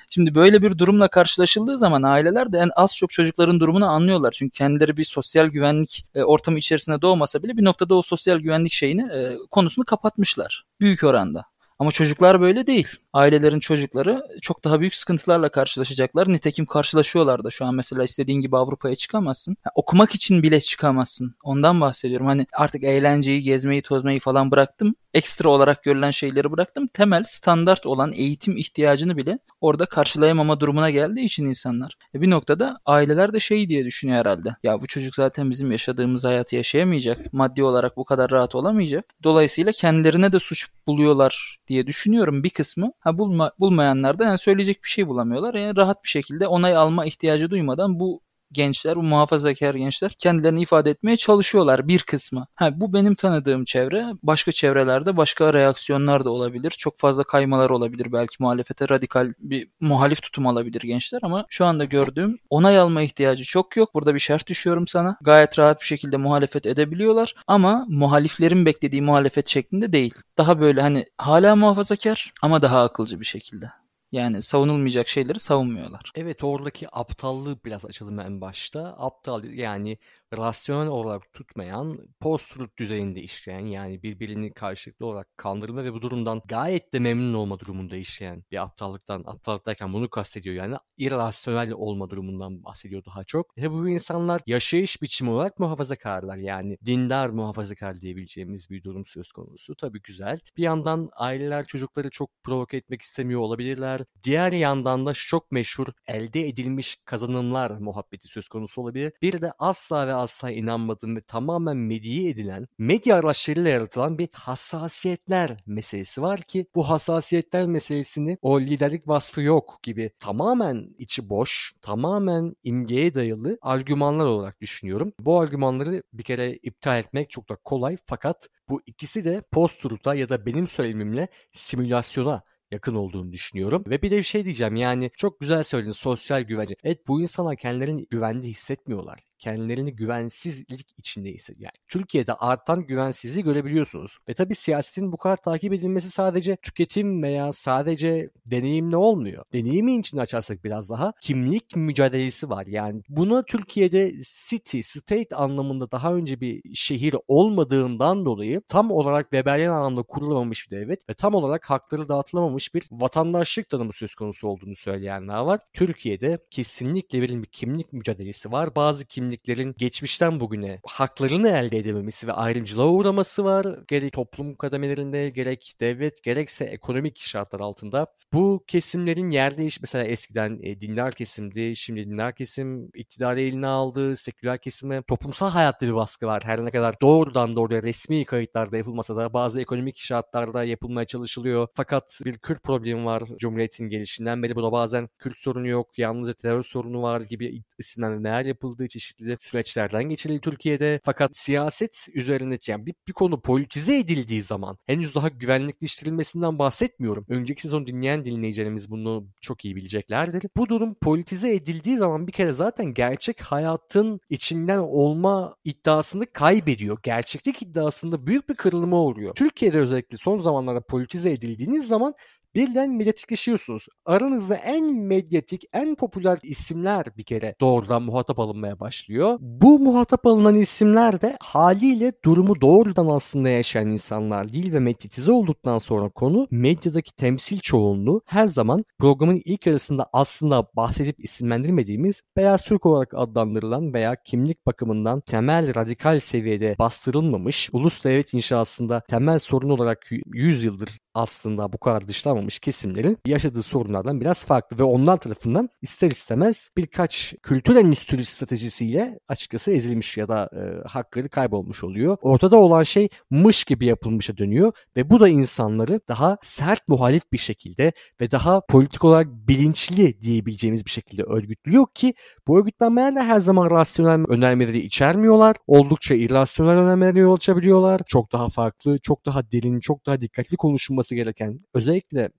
Şimdi 0.08 0.34
böyle 0.34 0.62
bir 0.62 0.78
durumla 0.78 1.08
karşılaşıldığı 1.08 1.78
zaman 1.78 2.02
aileler 2.02 2.52
de 2.52 2.58
en 2.58 2.70
az 2.76 2.96
çok 2.96 3.10
çocukların 3.10 3.60
durumunu 3.60 3.86
anlıyorlar. 3.86 4.32
Çünkü 4.32 4.58
kendileri 4.58 4.96
bir 4.96 5.04
sosyal 5.04 5.46
güvenlik 5.46 6.06
e, 6.14 6.22
ortamı 6.22 6.58
içerisinde 6.58 7.02
doğmasa 7.02 7.42
bile 7.42 7.56
bir 7.56 7.64
noktada 7.64 7.94
o 7.94 8.02
sosyal 8.02 8.38
güvenlik 8.38 8.72
şeyini 8.72 9.12
e, 9.12 9.36
konusunu 9.50 9.84
kapatmışlar. 9.84 10.64
Büyük 10.80 11.04
oranda. 11.04 11.44
Ama 11.78 11.90
çocuklar 11.90 12.40
böyle 12.40 12.66
değil. 12.66 12.88
Ailelerin 13.12 13.60
çocukları 13.60 14.22
çok 14.42 14.64
daha 14.64 14.80
büyük 14.80 14.94
sıkıntılarla 14.94 15.48
karşılaşacaklar. 15.48 16.32
Nitekim 16.32 16.66
karşılaşıyorlar 16.66 17.44
da 17.44 17.50
şu 17.50 17.64
an 17.64 17.74
mesela 17.74 18.04
istediğin 18.04 18.40
gibi 18.40 18.56
Avrupa'ya 18.56 18.96
çıkamazsın. 18.96 19.56
Yani 19.66 19.72
okumak 19.74 20.14
için 20.14 20.42
bile 20.42 20.60
çıkamazsın. 20.60 21.34
Ondan 21.42 21.80
bahsediyorum. 21.80 22.26
Hani 22.26 22.46
artık 22.52 22.84
eğlenceyi, 22.84 23.40
gezmeyi, 23.42 23.82
tozmayı 23.82 24.20
falan 24.20 24.50
bıraktım. 24.50 24.94
Ekstra 25.14 25.48
olarak 25.48 25.82
görülen 25.82 26.10
şeyleri 26.10 26.52
bıraktım. 26.52 26.86
Temel, 26.86 27.24
standart 27.26 27.86
olan 27.86 28.12
eğitim 28.12 28.56
ihtiyacını 28.56 29.16
bile 29.16 29.38
orada 29.60 29.86
karşılayamama 29.86 30.60
durumuna 30.60 30.90
geldiği 30.90 31.24
için 31.24 31.44
insanlar. 31.44 31.96
E 32.14 32.20
bir 32.20 32.30
noktada 32.30 32.76
aileler 32.86 33.32
de 33.32 33.40
şey 33.40 33.68
diye 33.68 33.84
düşünüyor 33.84 34.18
herhalde. 34.18 34.56
Ya 34.62 34.82
bu 34.82 34.86
çocuk 34.86 35.14
zaten 35.14 35.50
bizim 35.50 35.72
yaşadığımız 35.72 36.24
hayatı 36.24 36.56
yaşayamayacak. 36.56 37.32
Maddi 37.32 37.64
olarak 37.64 37.96
bu 37.96 38.04
kadar 38.04 38.30
rahat 38.30 38.54
olamayacak. 38.54 39.04
Dolayısıyla 39.22 39.72
kendilerine 39.72 40.32
de 40.32 40.38
suç 40.38 40.68
buluyorlar 40.86 41.58
diye 41.68 41.86
düşünüyorum 41.86 42.44
bir 42.44 42.50
kısmı. 42.50 42.92
Ha 43.00 43.18
bulma, 43.18 43.52
bulmayanlar 43.60 44.18
da 44.18 44.24
yani 44.24 44.38
söyleyecek 44.38 44.84
bir 44.84 44.88
şey 44.88 45.08
bulamıyorlar. 45.08 45.54
Yani 45.54 45.76
rahat 45.76 46.04
bir 46.04 46.08
şekilde 46.08 46.46
onay 46.46 46.76
alma 46.76 47.06
ihtiyacı 47.06 47.50
duymadan 47.50 48.00
bu 48.00 48.20
gençler, 48.54 48.96
bu 48.96 49.02
muhafazakar 49.02 49.74
gençler 49.74 50.10
kendilerini 50.10 50.62
ifade 50.62 50.90
etmeye 50.90 51.16
çalışıyorlar 51.16 51.88
bir 51.88 52.02
kısmı. 52.02 52.46
Ha, 52.54 52.80
bu 52.80 52.92
benim 52.92 53.14
tanıdığım 53.14 53.64
çevre. 53.64 54.06
Başka 54.22 54.52
çevrelerde 54.52 55.16
başka 55.16 55.52
reaksiyonlar 55.52 56.24
da 56.24 56.30
olabilir. 56.30 56.70
Çok 56.70 56.98
fazla 57.00 57.24
kaymalar 57.24 57.70
olabilir 57.70 58.12
belki 58.12 58.36
muhalefete 58.38 58.88
radikal 58.88 59.32
bir 59.38 59.68
muhalif 59.80 60.22
tutum 60.22 60.46
alabilir 60.46 60.80
gençler 60.80 61.20
ama 61.22 61.46
şu 61.48 61.64
anda 61.64 61.84
gördüğüm 61.84 62.38
onay 62.50 62.78
alma 62.78 63.02
ihtiyacı 63.02 63.44
çok 63.44 63.76
yok. 63.76 63.94
Burada 63.94 64.14
bir 64.14 64.20
şart 64.20 64.46
düşüyorum 64.46 64.86
sana. 64.86 65.16
Gayet 65.20 65.58
rahat 65.58 65.80
bir 65.80 65.86
şekilde 65.86 66.16
muhalefet 66.16 66.66
edebiliyorlar 66.66 67.34
ama 67.46 67.86
muhaliflerin 67.88 68.66
beklediği 68.66 69.02
muhalefet 69.02 69.48
şeklinde 69.48 69.92
değil. 69.92 70.14
Daha 70.38 70.60
böyle 70.60 70.80
hani 70.80 71.06
hala 71.18 71.56
muhafazakar 71.56 72.32
ama 72.42 72.62
daha 72.62 72.82
akılcı 72.82 73.20
bir 73.20 73.24
şekilde. 73.24 73.83
Yani 74.14 74.42
savunulmayacak 74.42 75.08
şeyleri 75.08 75.38
savunmuyorlar. 75.38 76.12
Evet 76.14 76.44
oradaki 76.44 76.86
aptallığı 76.92 77.64
biraz 77.64 77.84
açalım 77.84 78.20
en 78.20 78.40
başta. 78.40 78.94
Aptal 78.98 79.44
yani 79.44 79.98
rasyonel 80.36 80.88
olarak 80.88 81.32
tutmayan, 81.32 81.98
post-truth 82.20 82.76
düzeyinde 82.78 83.20
işleyen 83.20 83.66
yani 83.66 84.02
birbirini 84.02 84.52
karşılıklı 84.52 85.06
olarak 85.06 85.36
kandırma 85.36 85.84
ve 85.84 85.92
bu 85.92 86.02
durumdan 86.02 86.42
gayet 86.48 86.94
de 86.94 86.98
memnun 86.98 87.34
olma 87.34 87.58
durumunda 87.58 87.96
işleyen 87.96 88.44
bir 88.50 88.62
aptallıktan, 88.62 89.24
aptallık 89.26 89.64
bunu 89.92 90.10
kastediyor 90.10 90.54
yani 90.54 90.76
irrasyonel 90.98 91.72
olma 91.72 92.10
durumundan 92.10 92.64
bahsediyor 92.64 93.04
daha 93.04 93.24
çok. 93.24 93.56
Ve 93.58 93.70
bu 93.70 93.88
insanlar 93.88 94.40
yaşayış 94.46 95.02
biçimi 95.02 95.30
olarak 95.30 95.58
muhafazakarlar 95.58 96.36
yani 96.36 96.78
dindar 96.86 97.30
muhafazakar 97.30 98.00
diyebileceğimiz 98.00 98.70
bir 98.70 98.82
durum 98.82 99.06
söz 99.06 99.32
konusu. 99.32 99.74
Tabii 99.74 100.02
güzel. 100.02 100.38
Bir 100.56 100.62
yandan 100.62 101.10
aileler 101.12 101.66
çocukları 101.66 102.10
çok 102.10 102.30
provoke 102.44 102.76
etmek 102.76 103.02
istemiyor 103.02 103.40
olabilirler. 103.40 104.00
Diğer 104.22 104.52
yandan 104.52 105.06
da 105.06 105.12
çok 105.14 105.52
meşhur 105.52 105.86
elde 106.06 106.48
edilmiş 106.48 106.96
kazanımlar 107.04 107.70
muhabbeti 107.70 108.28
söz 108.28 108.48
konusu 108.48 108.82
olabilir. 108.82 109.12
Bir 109.22 109.40
de 109.40 109.52
asla 109.58 110.06
ve 110.06 110.14
asla 110.14 110.23
inanmadığım 110.50 111.16
ve 111.16 111.20
tamamen 111.20 111.76
mediye 111.76 112.30
edilen, 112.30 112.68
medya 112.78 113.16
araçlarıyla 113.16 113.70
yaratılan 113.70 114.18
bir 114.18 114.28
hassasiyetler 114.32 115.56
meselesi 115.66 116.22
var 116.22 116.40
ki 116.40 116.66
bu 116.74 116.88
hassasiyetler 116.90 117.66
meselesini 117.66 118.38
o 118.42 118.60
liderlik 118.60 119.08
vasfı 119.08 119.42
yok 119.42 119.78
gibi 119.82 120.10
tamamen 120.18 120.94
içi 120.98 121.28
boş, 121.28 121.72
tamamen 121.82 122.56
imgeye 122.64 123.14
dayalı 123.14 123.58
argümanlar 123.62 124.24
olarak 124.24 124.60
düşünüyorum. 124.60 125.12
Bu 125.20 125.40
argümanları 125.40 126.02
bir 126.12 126.22
kere 126.22 126.52
iptal 126.52 126.98
etmek 126.98 127.30
çok 127.30 127.48
da 127.48 127.56
kolay 127.56 127.96
fakat 128.06 128.48
bu 128.68 128.82
ikisi 128.86 129.24
de 129.24 129.42
post 129.52 129.84
ya 130.14 130.28
da 130.28 130.46
benim 130.46 130.68
söylemimle 130.68 131.28
simülasyona 131.52 132.42
yakın 132.70 132.94
olduğunu 132.94 133.32
düşünüyorum. 133.32 133.84
Ve 133.86 134.02
bir 134.02 134.10
de 134.10 134.18
bir 134.18 134.22
şey 134.22 134.44
diyeceğim 134.44 134.76
yani 134.76 135.10
çok 135.16 135.40
güzel 135.40 135.62
söyledin 135.62 135.90
sosyal 135.90 136.42
güvence. 136.42 136.74
Evet 136.84 137.08
bu 137.08 137.20
insanlar 137.20 137.56
kendilerini 137.56 138.06
güvende 138.06 138.48
hissetmiyorlar 138.48 139.18
kendilerini 139.44 139.96
güvensizlik 139.96 140.94
içinde 140.98 141.32
hissediyor. 141.32 141.64
Yani 141.64 141.84
Türkiye'de 141.88 142.32
artan 142.32 142.86
güvensizliği 142.86 143.44
görebiliyorsunuz. 143.44 144.18
Ve 144.28 144.34
tabii 144.34 144.54
siyasetin 144.54 145.12
bu 145.12 145.16
kadar 145.16 145.36
takip 145.36 145.72
edilmesi 145.72 146.10
sadece 146.10 146.56
tüketim 146.56 147.22
veya 147.22 147.52
sadece 147.52 148.30
deneyimle 148.46 148.96
olmuyor. 148.96 149.44
Deneyimi 149.52 149.98
için 149.98 150.18
açarsak 150.18 150.64
biraz 150.64 150.90
daha 150.90 151.12
kimlik 151.22 151.76
mücadelesi 151.76 152.50
var. 152.50 152.66
Yani 152.66 153.02
buna 153.08 153.42
Türkiye'de 153.44 154.12
city, 154.48 154.80
state 154.80 155.36
anlamında 155.36 155.90
daha 155.90 156.14
önce 156.14 156.40
bir 156.40 156.74
şehir 156.74 157.14
olmadığından 157.28 158.24
dolayı 158.24 158.62
tam 158.68 158.90
olarak 158.90 159.30
Weberian 159.30 159.74
anlamda 159.74 160.02
kurulamamış 160.02 160.70
bir 160.70 160.76
devlet 160.76 161.08
ve 161.08 161.14
tam 161.14 161.34
olarak 161.34 161.70
hakları 161.70 162.08
dağıtılamamış 162.08 162.74
bir 162.74 162.84
vatandaşlık 162.90 163.68
tanımı 163.68 163.92
söz 163.92 164.14
konusu 164.14 164.48
olduğunu 164.48 164.74
söyleyenler 164.74 165.38
var. 165.38 165.60
Türkiye'de 165.72 166.38
kesinlikle 166.50 167.22
bir 167.22 167.44
kimlik 167.44 167.92
mücadelesi 167.92 168.52
var. 168.52 168.74
Bazı 168.76 169.06
kimlik 169.06 169.33
kimliklerin 169.36 169.74
geçmişten 169.78 170.40
bugüne 170.40 170.80
haklarını 170.86 171.48
elde 171.48 171.78
edememesi 171.78 172.26
ve 172.26 172.32
ayrımcılığa 172.32 172.88
uğraması 172.88 173.44
var. 173.44 173.66
Gerek 173.88 174.12
toplum 174.12 174.56
kademelerinde 174.56 175.30
gerek 175.30 175.74
devlet 175.80 176.22
gerekse 176.22 176.64
ekonomik 176.64 177.18
şartlar 177.18 177.60
altında 177.60 178.06
bu 178.34 178.64
kesimlerin 178.66 179.30
yer 179.30 179.58
değiş 179.58 179.80
mesela 179.80 180.04
eskiden 180.04 180.58
e, 180.62 180.80
dindar 180.80 181.14
kesimdi. 181.14 181.76
Şimdi 181.76 182.06
dindar 182.06 182.34
kesim 182.34 182.90
iktidarı 182.94 183.40
eline 183.40 183.66
aldı. 183.66 184.16
Seküler 184.16 184.58
kesime 184.58 185.02
toplumsal 185.02 185.50
hayatta 185.50 185.86
bir 185.86 185.94
baskı 185.94 186.26
var. 186.26 186.42
Her 186.44 186.64
ne 186.64 186.70
kadar 186.70 187.00
doğrudan 187.00 187.56
doğruya 187.56 187.82
resmi 187.82 188.24
kayıtlarda 188.24 188.76
yapılmasa 188.76 189.16
da 189.16 189.32
bazı 189.32 189.60
ekonomik 189.60 189.98
şartlarda 189.98 190.64
yapılmaya 190.64 191.06
çalışılıyor. 191.06 191.68
Fakat 191.74 192.20
bir 192.24 192.38
Kürt 192.38 192.62
problemi 192.62 193.04
var 193.04 193.22
Cumhuriyet'in 193.38 193.88
gelişinden 193.88 194.42
beri. 194.42 194.56
Bu 194.56 194.72
bazen 194.72 195.08
Kürt 195.18 195.38
sorunu 195.38 195.68
yok, 195.68 195.98
yalnızca 195.98 196.34
terör 196.34 196.62
sorunu 196.62 197.02
var 197.02 197.20
gibi 197.20 197.62
isimlenmeler 197.78 198.44
yapıldığı 198.44 198.88
çeşitli 198.88 199.13
süreçlerden 199.40 200.04
geçildi 200.04 200.40
Türkiye'de. 200.40 201.00
Fakat 201.04 201.36
siyaset 201.36 202.06
üzerine 202.14 202.58
yani 202.66 202.86
bir, 202.86 202.94
bir 203.08 203.12
konu 203.12 203.40
politize 203.40 203.98
edildiği 203.98 204.42
zaman 204.42 204.78
henüz 204.86 205.14
daha 205.14 205.28
güvenlikleştirilmesinden 205.28 206.58
bahsetmiyorum. 206.58 207.26
Önceki 207.28 207.62
sezon 207.62 207.86
dinleyen 207.86 208.24
dinleyicilerimiz 208.24 208.90
bunu 208.90 209.26
çok 209.40 209.64
iyi 209.64 209.76
bileceklerdir. 209.76 210.42
Bu 210.56 210.68
durum 210.68 210.94
politize 210.94 211.54
edildiği 211.54 211.96
zaman 211.96 212.26
bir 212.26 212.32
kere 212.32 212.52
zaten 212.52 212.94
gerçek 212.94 213.40
hayatın 213.40 214.20
içinden 214.30 214.78
olma 214.78 215.56
iddiasını 215.64 216.26
kaybediyor. 216.26 216.98
Gerçeklik 217.02 217.62
iddiasında 217.62 218.26
büyük 218.26 218.48
bir 218.48 218.54
kırılma 218.54 218.96
oluyor. 218.96 219.34
Türkiye'de 219.34 219.78
özellikle 219.78 220.16
son 220.16 220.36
zamanlarda 220.36 220.80
politize 220.80 221.32
edildiğiniz 221.32 221.86
zaman 221.86 222.14
birden 222.54 222.90
medyatikleşiyorsunuz. 222.90 223.86
Aranızda 224.04 224.54
en 224.54 224.94
medyatik, 224.94 225.64
en 225.72 225.94
popüler 225.94 226.38
isimler 226.42 227.06
bir 227.16 227.22
kere 227.22 227.54
doğrudan 227.60 228.02
muhatap 228.02 228.38
alınmaya 228.38 228.80
başlıyor. 228.80 229.36
Bu 229.40 229.78
muhatap 229.78 230.26
alınan 230.26 230.54
isimler 230.54 231.20
de 231.20 231.36
haliyle 231.40 232.12
durumu 232.24 232.60
doğrudan 232.60 233.06
aslında 233.06 233.48
yaşayan 233.48 233.90
insanlar 233.90 234.52
değil 234.52 234.72
ve 234.72 234.78
medyatize 234.78 235.32
olduktan 235.32 235.78
sonra 235.78 236.08
konu 236.08 236.46
medyadaki 236.50 237.16
temsil 237.16 237.58
çoğunluğu 237.58 238.22
her 238.26 238.46
zaman 238.46 238.84
programın 238.98 239.42
ilk 239.44 239.66
yarısında 239.66 240.06
aslında 240.12 240.66
bahsedip 240.76 241.24
isimlendirmediğimiz 241.24 242.22
beyaz 242.36 242.64
Türk 242.64 242.86
olarak 242.86 243.14
adlandırılan 243.14 243.94
veya 243.94 244.16
kimlik 244.24 244.66
bakımından 244.66 245.20
temel 245.20 245.74
radikal 245.74 246.18
seviyede 246.18 246.76
bastırılmamış, 246.78 247.70
ulus 247.72 248.04
devlet 248.04 248.34
inşasında 248.34 249.02
temel 249.08 249.38
sorun 249.38 249.68
olarak 249.70 250.10
100 250.26 250.64
yıldır 250.64 250.90
aslında 251.14 251.72
bu 251.72 251.78
kadar 251.78 252.08
dışlanmamış 252.08 252.58
kesimlerin 252.58 253.18
yaşadığı 253.26 253.62
sorunlardan 253.62 254.20
biraz 254.20 254.44
farklı 254.44 254.78
ve 254.78 254.82
onlar 254.82 255.16
tarafından 255.16 255.68
ister 255.82 256.10
istemez 256.10 256.70
birkaç 256.76 257.34
kültür 257.42 257.76
endüstrisi 257.76 258.34
stratejisiyle 258.34 259.18
açıkçası 259.28 259.72
ezilmiş 259.72 260.16
ya 260.16 260.28
da 260.28 260.50
e, 260.52 260.88
hakları 260.88 261.28
kaybolmuş 261.28 261.84
oluyor. 261.84 262.16
Ortada 262.22 262.56
olan 262.56 262.82
şey 262.82 263.08
mış 263.30 263.64
gibi 263.64 263.86
yapılmışa 263.86 264.36
dönüyor 264.36 264.72
ve 264.96 265.10
bu 265.10 265.20
da 265.20 265.28
insanları 265.28 266.00
daha 266.08 266.38
sert 266.42 266.88
muhalif 266.88 267.32
bir 267.32 267.38
şekilde 267.38 267.92
ve 268.20 268.30
daha 268.30 268.60
politik 268.60 269.04
olarak 269.04 269.26
bilinçli 269.30 270.20
diyebileceğimiz 270.20 270.84
bir 270.84 270.90
şekilde 270.90 271.22
örgütlüyor 271.22 271.86
ki 271.94 272.14
bu 272.48 272.58
örgütlenmeler 272.58 273.16
de 273.16 273.20
her 273.20 273.38
zaman 273.38 273.70
rasyonel 273.70 274.24
önermeleri 274.28 274.78
içermiyorlar. 274.78 275.56
Oldukça 275.66 276.14
irrasyonel 276.14 276.78
önermelere 276.78 277.20
yol 277.20 277.36
açabiliyorlar. 277.36 278.00
Çok 278.06 278.32
daha 278.32 278.48
farklı, 278.48 278.98
çok 278.98 279.26
daha 279.26 279.52
derin, 279.52 279.78
çok 279.78 280.06
daha 280.06 280.20
dikkatli 280.20 280.56
konuşulması 280.56 281.03
gereken 281.10 281.60
özellikle 281.74 282.30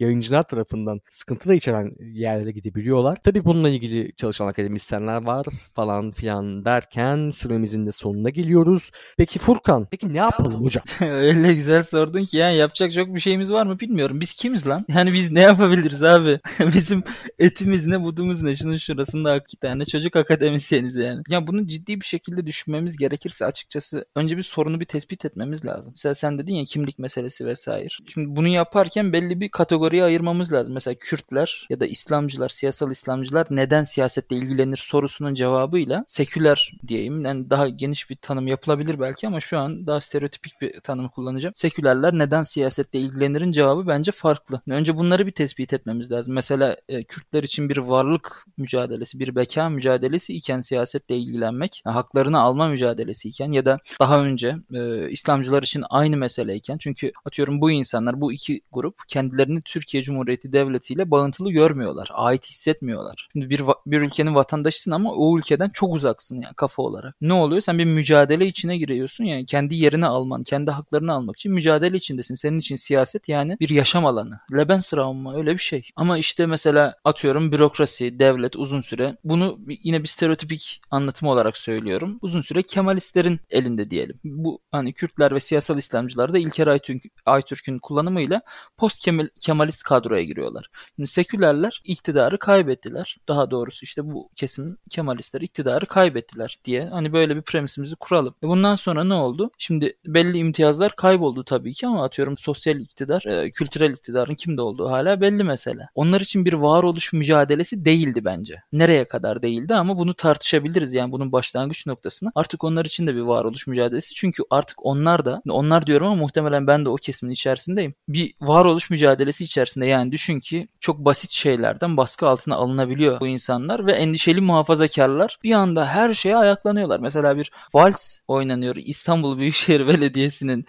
yayıncılar 0.00 0.42
tarafından 0.42 1.00
sıkıntı 1.10 1.48
da 1.48 1.54
içeren 1.54 1.92
yerlere 2.00 2.50
gidebiliyorlar. 2.50 3.18
Tabii 3.24 3.44
bununla 3.44 3.68
ilgili 3.68 4.12
çalışan 4.16 4.46
akademisyenler 4.46 5.24
var 5.24 5.46
falan 5.74 6.10
filan 6.10 6.64
derken 6.64 7.30
süremizin 7.30 7.86
de 7.86 7.92
sonuna 7.92 8.30
geliyoruz. 8.30 8.90
Peki 9.18 9.38
Furkan, 9.38 9.86
peki 9.90 10.12
ne 10.12 10.18
yapalım 10.18 10.64
hocam? 10.64 10.84
Öyle 11.00 11.54
güzel 11.54 11.82
sordun 11.82 12.24
ki 12.24 12.36
yani 12.36 12.56
yapacak 12.56 12.92
çok 12.92 13.14
bir 13.14 13.20
şeyimiz 13.20 13.52
var 13.52 13.66
mı 13.66 13.80
bilmiyorum. 13.80 14.20
Biz 14.20 14.34
kimiz 14.34 14.66
lan? 14.66 14.84
Yani 14.88 15.12
biz 15.12 15.32
ne 15.32 15.40
yapabiliriz 15.40 16.02
abi? 16.02 16.40
Bizim 16.74 17.02
etimiz 17.38 17.86
ne 17.86 18.02
budumuz 18.02 18.42
ne? 18.42 18.56
Şunun 18.56 18.76
şurasında 18.76 19.36
iki 19.36 19.56
tane 19.56 19.84
çocuk 19.84 20.16
akademisyeniz 20.16 20.94
yani. 20.94 21.22
Ya 21.28 21.46
bunu 21.46 21.66
ciddi 21.66 22.00
bir 22.00 22.06
şekilde 22.06 22.46
düşünmemiz 22.46 22.96
gerekirse 22.96 23.44
açıkçası 23.46 24.04
önce 24.16 24.36
bir 24.36 24.42
sorunu 24.42 24.80
bir 24.80 24.84
tespit 24.84 25.24
etmemiz 25.24 25.64
lazım. 25.64 25.92
Mesela 25.96 26.14
sen 26.14 26.38
dedin 26.38 26.54
ya 26.54 26.64
kimlik 26.64 26.98
meselesi 26.98 27.46
vesaire. 27.46 27.88
Şimdi 28.08 28.36
bunu 28.36 28.48
yaparken 28.48 29.12
belli 29.12 29.40
bir 29.40 29.48
kategori 29.48 29.89
kategoriye 29.90 30.04
ayırmamız 30.04 30.52
lazım. 30.52 30.74
Mesela 30.74 30.94
Kürtler 30.94 31.66
ya 31.70 31.80
da 31.80 31.86
İslamcılar, 31.86 32.48
siyasal 32.48 32.90
İslamcılar 32.90 33.46
neden 33.50 33.82
siyasetle 33.82 34.36
ilgilenir 34.36 34.76
sorusunun 34.76 35.34
cevabıyla 35.34 36.04
seküler 36.06 36.72
diyeyim. 36.86 37.24
Yani 37.24 37.50
daha 37.50 37.68
geniş 37.68 38.10
bir 38.10 38.16
tanım 38.16 38.46
yapılabilir 38.46 39.00
belki 39.00 39.26
ama 39.26 39.40
şu 39.40 39.58
an 39.58 39.86
daha 39.86 40.00
stereotipik 40.00 40.60
bir 40.60 40.80
tanım 40.80 41.08
kullanacağım. 41.08 41.54
Sekülerler 41.54 42.12
neden 42.12 42.42
siyasetle 42.42 42.98
ilgilenirin 42.98 43.52
cevabı 43.52 43.86
bence 43.86 44.12
farklı. 44.12 44.60
Önce 44.68 44.96
bunları 44.96 45.26
bir 45.26 45.32
tespit 45.32 45.72
etmemiz 45.72 46.10
lazım. 46.10 46.34
Mesela 46.34 46.76
e, 46.88 47.04
Kürtler 47.04 47.42
için 47.42 47.68
bir 47.68 47.76
varlık 47.76 48.46
mücadelesi, 48.56 49.18
bir 49.18 49.34
beka 49.34 49.68
mücadelesi 49.68 50.34
iken 50.34 50.60
siyasetle 50.60 51.16
ilgilenmek, 51.16 51.82
yani 51.86 51.94
haklarını 51.94 52.40
alma 52.40 52.68
mücadelesi 52.68 53.28
iken 53.28 53.52
ya 53.52 53.64
da 53.64 53.78
daha 54.00 54.22
önce 54.22 54.56
e, 54.74 55.10
İslamcılar 55.10 55.62
için 55.62 55.84
aynı 55.90 56.16
meseleyken 56.16 56.78
çünkü 56.78 57.12
atıyorum 57.24 57.60
bu 57.60 57.70
insanlar 57.70 58.20
bu 58.20 58.32
iki 58.32 58.60
grup 58.72 58.94
kendilerini 59.08 59.62
Türkiye 59.70 60.02
Cumhuriyeti 60.02 60.52
Devleti 60.52 60.94
ile 60.94 61.10
bağıntılı 61.10 61.50
görmüyorlar. 61.50 62.08
Ait 62.12 62.46
hissetmiyorlar. 62.46 63.28
Şimdi 63.32 63.50
bir, 63.50 63.62
bir 63.86 64.00
ülkenin 64.00 64.34
vatandaşısın 64.34 64.90
ama 64.90 65.12
o 65.12 65.38
ülkeden 65.38 65.68
çok 65.68 65.94
uzaksın 65.94 66.40
yani 66.40 66.54
kafa 66.54 66.82
olarak. 66.82 67.14
Ne 67.20 67.32
oluyor? 67.32 67.60
Sen 67.60 67.78
bir 67.78 67.84
mücadele 67.84 68.46
içine 68.46 68.78
giriyorsun 68.78 69.24
yani 69.24 69.46
kendi 69.46 69.74
yerini 69.74 70.06
alman, 70.06 70.42
kendi 70.42 70.70
haklarını 70.70 71.12
almak 71.12 71.36
için 71.36 71.52
mücadele 71.52 71.96
içindesin. 71.96 72.34
Senin 72.34 72.58
için 72.58 72.76
siyaset 72.76 73.28
yani 73.28 73.56
bir 73.60 73.70
yaşam 73.70 74.06
alanı. 74.06 74.40
Lebensraum 74.52 75.34
öyle 75.34 75.52
bir 75.52 75.58
şey. 75.58 75.88
Ama 75.96 76.18
işte 76.18 76.46
mesela 76.46 76.94
atıyorum 77.04 77.52
bürokrasi, 77.52 78.18
devlet 78.18 78.56
uzun 78.56 78.80
süre 78.80 79.16
bunu 79.24 79.58
yine 79.82 80.02
bir 80.02 80.08
stereotipik 80.08 80.80
anlatım 80.90 81.28
olarak 81.28 81.58
söylüyorum. 81.58 82.18
Uzun 82.22 82.40
süre 82.40 82.62
Kemalistlerin 82.62 83.40
elinde 83.50 83.90
diyelim. 83.90 84.20
Bu 84.24 84.60
hani 84.72 84.92
Kürtler 84.92 85.34
ve 85.34 85.40
siyasal 85.40 85.78
İslamcılar 85.78 86.32
da 86.32 86.38
İlker 86.38 86.78
Aytürk'ün 87.26 87.78
kullanımıyla 87.78 88.42
post 88.76 89.04
Kemal 89.40 89.59
Kemalist 89.60 89.82
kadroya 89.82 90.24
giriyorlar. 90.24 90.70
Şimdi 90.96 91.10
sekülerler 91.10 91.80
iktidarı 91.84 92.38
kaybettiler. 92.38 93.16
Daha 93.28 93.50
doğrusu 93.50 93.84
işte 93.84 94.06
bu 94.06 94.30
kesim 94.36 94.76
Kemalistler 94.90 95.40
iktidarı 95.40 95.86
kaybettiler 95.86 96.58
diye 96.64 96.88
hani 96.88 97.12
böyle 97.12 97.36
bir 97.36 97.42
premisimizi 97.42 97.96
kuralım. 97.96 98.34
E 98.44 98.48
bundan 98.48 98.76
sonra 98.76 99.04
ne 99.04 99.14
oldu? 99.14 99.50
Şimdi 99.58 99.96
belli 100.06 100.38
imtiyazlar 100.38 100.96
kayboldu 100.96 101.44
tabii 101.44 101.72
ki 101.72 101.86
ama 101.86 102.04
atıyorum 102.04 102.38
sosyal 102.38 102.80
iktidar, 102.80 103.24
e, 103.26 103.50
kültürel 103.50 103.92
iktidarın 103.92 104.34
kimde 104.34 104.62
olduğu 104.62 104.90
hala 104.90 105.20
belli 105.20 105.44
mesele. 105.44 105.88
Onlar 105.94 106.20
için 106.20 106.44
bir 106.44 106.52
varoluş 106.52 107.12
mücadelesi 107.12 107.84
değildi 107.84 108.24
bence. 108.24 108.62
Nereye 108.72 109.04
kadar 109.04 109.42
değildi 109.42 109.74
ama 109.74 109.98
bunu 109.98 110.14
tartışabiliriz. 110.14 110.94
Yani 110.94 111.12
bunun 111.12 111.32
başlangıç 111.32 111.86
noktasını. 111.86 112.32
Artık 112.34 112.64
onlar 112.64 112.84
için 112.84 113.06
de 113.06 113.14
bir 113.14 113.20
varoluş 113.20 113.66
mücadelesi. 113.66 114.14
Çünkü 114.14 114.42
artık 114.50 114.86
onlar 114.86 115.24
da, 115.24 115.42
onlar 115.48 115.86
diyorum 115.86 116.06
ama 116.06 116.16
muhtemelen 116.16 116.66
ben 116.66 116.84
de 116.84 116.88
o 116.88 116.96
kesimin 116.96 117.32
içerisindeyim. 117.32 117.94
Bir 118.08 118.34
varoluş 118.40 118.90
mücadelesi 118.90 119.44
içerisinde 119.50 119.86
yani 119.86 120.12
düşün 120.12 120.40
ki 120.40 120.68
çok 120.80 120.98
basit 120.98 121.30
şeylerden 121.30 121.96
baskı 121.96 122.28
altına 122.28 122.56
alınabiliyor 122.56 123.20
bu 123.20 123.26
insanlar 123.26 123.86
ve 123.86 123.92
endişeli 123.92 124.40
muhafazakarlar 124.40 125.38
bir 125.42 125.52
anda 125.52 125.86
her 125.86 126.14
şeye 126.14 126.36
ayaklanıyorlar. 126.36 127.00
Mesela 127.00 127.36
bir 127.36 127.50
vals 127.74 128.20
oynanıyor 128.28 128.76
İstanbul 128.76 129.38
Büyükşehir 129.38 129.86
Belediyesi'nin 129.88 130.64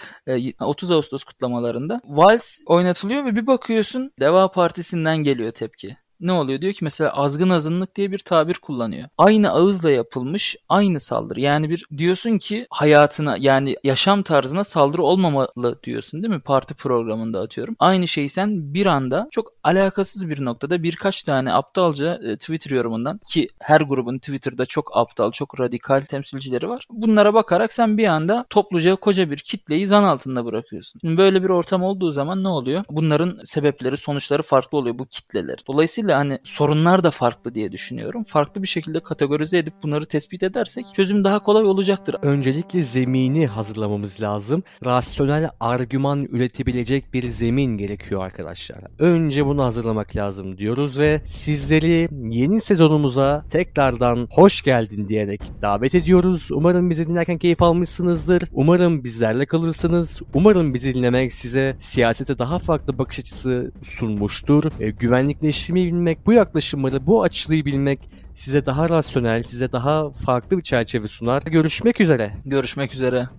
30 0.59 0.91
e, 0.91 0.95
Ağustos 0.95 1.23
kutlamalarında. 1.23 2.01
Vals 2.05 2.57
oynatılıyor 2.65 3.25
ve 3.25 3.35
bir 3.35 3.47
bakıyorsun 3.47 4.11
Deva 4.19 4.51
Partisi'nden 4.51 5.17
geliyor 5.17 5.51
tepki 5.51 5.97
ne 6.21 6.31
oluyor? 6.31 6.61
Diyor 6.61 6.73
ki 6.73 6.79
mesela 6.83 7.09
azgın 7.09 7.49
azınlık 7.49 7.95
diye 7.95 8.11
bir 8.11 8.19
tabir 8.19 8.53
kullanıyor. 8.53 9.09
Aynı 9.17 9.51
ağızla 9.51 9.91
yapılmış 9.91 10.55
aynı 10.69 10.99
saldırı. 10.99 11.39
Yani 11.39 11.69
bir 11.69 11.85
diyorsun 11.97 12.37
ki 12.37 12.67
hayatına 12.69 13.37
yani 13.37 13.75
yaşam 13.83 14.23
tarzına 14.23 14.63
saldırı 14.63 15.03
olmamalı 15.03 15.79
diyorsun 15.83 16.23
değil 16.23 16.33
mi? 16.33 16.39
Parti 16.39 16.73
programında 16.73 17.39
atıyorum. 17.39 17.75
Aynı 17.79 18.07
şeyi 18.07 18.29
sen 18.29 18.73
bir 18.73 18.85
anda 18.85 19.27
çok 19.31 19.53
alakasız 19.63 20.29
bir 20.29 20.45
noktada 20.45 20.83
birkaç 20.83 21.23
tane 21.23 21.53
aptalca 21.53 22.19
e, 22.23 22.37
Twitter 22.37 22.75
yorumundan 22.75 23.19
ki 23.27 23.47
her 23.59 23.81
grubun 23.81 24.17
Twitter'da 24.17 24.65
çok 24.65 24.97
aptal, 24.97 25.31
çok 25.31 25.59
radikal 25.59 26.01
temsilcileri 26.01 26.69
var. 26.69 26.87
Bunlara 26.89 27.33
bakarak 27.33 27.73
sen 27.73 27.97
bir 27.97 28.07
anda 28.07 28.45
topluca 28.49 28.95
koca 28.95 29.31
bir 29.31 29.37
kitleyi 29.37 29.87
zan 29.87 30.03
altında 30.03 30.45
bırakıyorsun. 30.45 30.99
Şimdi 30.99 31.17
böyle 31.17 31.43
bir 31.43 31.49
ortam 31.49 31.83
olduğu 31.83 32.11
zaman 32.11 32.43
ne 32.43 32.47
oluyor? 32.47 32.83
Bunların 32.89 33.39
sebepleri, 33.43 33.97
sonuçları 33.97 34.41
farklı 34.41 34.77
oluyor 34.77 34.99
bu 34.99 35.05
kitleler. 35.05 35.59
Dolayısıyla 35.67 36.10
Dolayısıyla 36.11 36.35
hani 36.35 36.39
sorunlar 36.43 37.03
da 37.03 37.11
farklı 37.11 37.55
diye 37.55 37.71
düşünüyorum. 37.71 38.23
Farklı 38.23 38.61
bir 38.61 38.67
şekilde 38.67 38.99
kategorize 38.99 39.57
edip 39.57 39.73
bunları 39.83 40.05
tespit 40.05 40.43
edersek 40.43 40.85
çözüm 40.93 41.23
daha 41.23 41.39
kolay 41.39 41.63
olacaktır. 41.63 42.15
Öncelikle 42.21 42.83
zemini 42.83 43.47
hazırlamamız 43.47 44.21
lazım. 44.21 44.63
Rasyonel 44.85 45.49
argüman 45.59 46.27
üretebilecek 46.31 47.13
bir 47.13 47.27
zemin 47.27 47.77
gerekiyor 47.77 48.23
arkadaşlar. 48.23 48.79
Önce 48.99 49.45
bunu 49.45 49.63
hazırlamak 49.63 50.15
lazım 50.15 50.57
diyoruz 50.57 50.99
ve 50.99 51.21
sizleri 51.25 52.09
yeni 52.29 52.61
sezonumuza 52.61 53.45
tekrardan 53.49 54.27
hoş 54.31 54.61
geldin 54.61 55.07
diyerek 55.07 55.41
davet 55.61 55.95
ediyoruz. 55.95 56.47
Umarım 56.51 56.89
bizi 56.89 57.07
dinlerken 57.07 57.37
keyif 57.37 57.61
almışsınızdır. 57.61 58.43
Umarım 58.53 59.03
bizlerle 59.03 59.45
kalırsınız. 59.45 60.21
Umarım 60.33 60.73
bizi 60.73 60.93
dinlemek 60.93 61.33
size 61.33 61.75
siyasete 61.79 62.39
daha 62.39 62.59
farklı 62.59 62.97
bakış 62.97 63.19
açısı 63.19 63.71
sunmuştur. 63.81 64.63
E, 64.79 64.89
güvenlikleştirmeyi 64.89 65.91
bilmek, 66.01 66.25
bu 66.25 66.33
yaklaşımları, 66.33 67.07
bu 67.07 67.23
açılıyı 67.23 67.65
bilmek 67.65 67.99
size 68.33 68.65
daha 68.65 68.89
rasyonel, 68.89 69.43
size 69.43 69.71
daha 69.71 70.11
farklı 70.11 70.57
bir 70.57 70.63
çerçeve 70.63 71.07
sunar. 71.07 71.43
Görüşmek 71.43 72.01
üzere. 72.01 72.31
Görüşmek 72.45 72.93
üzere. 72.93 73.29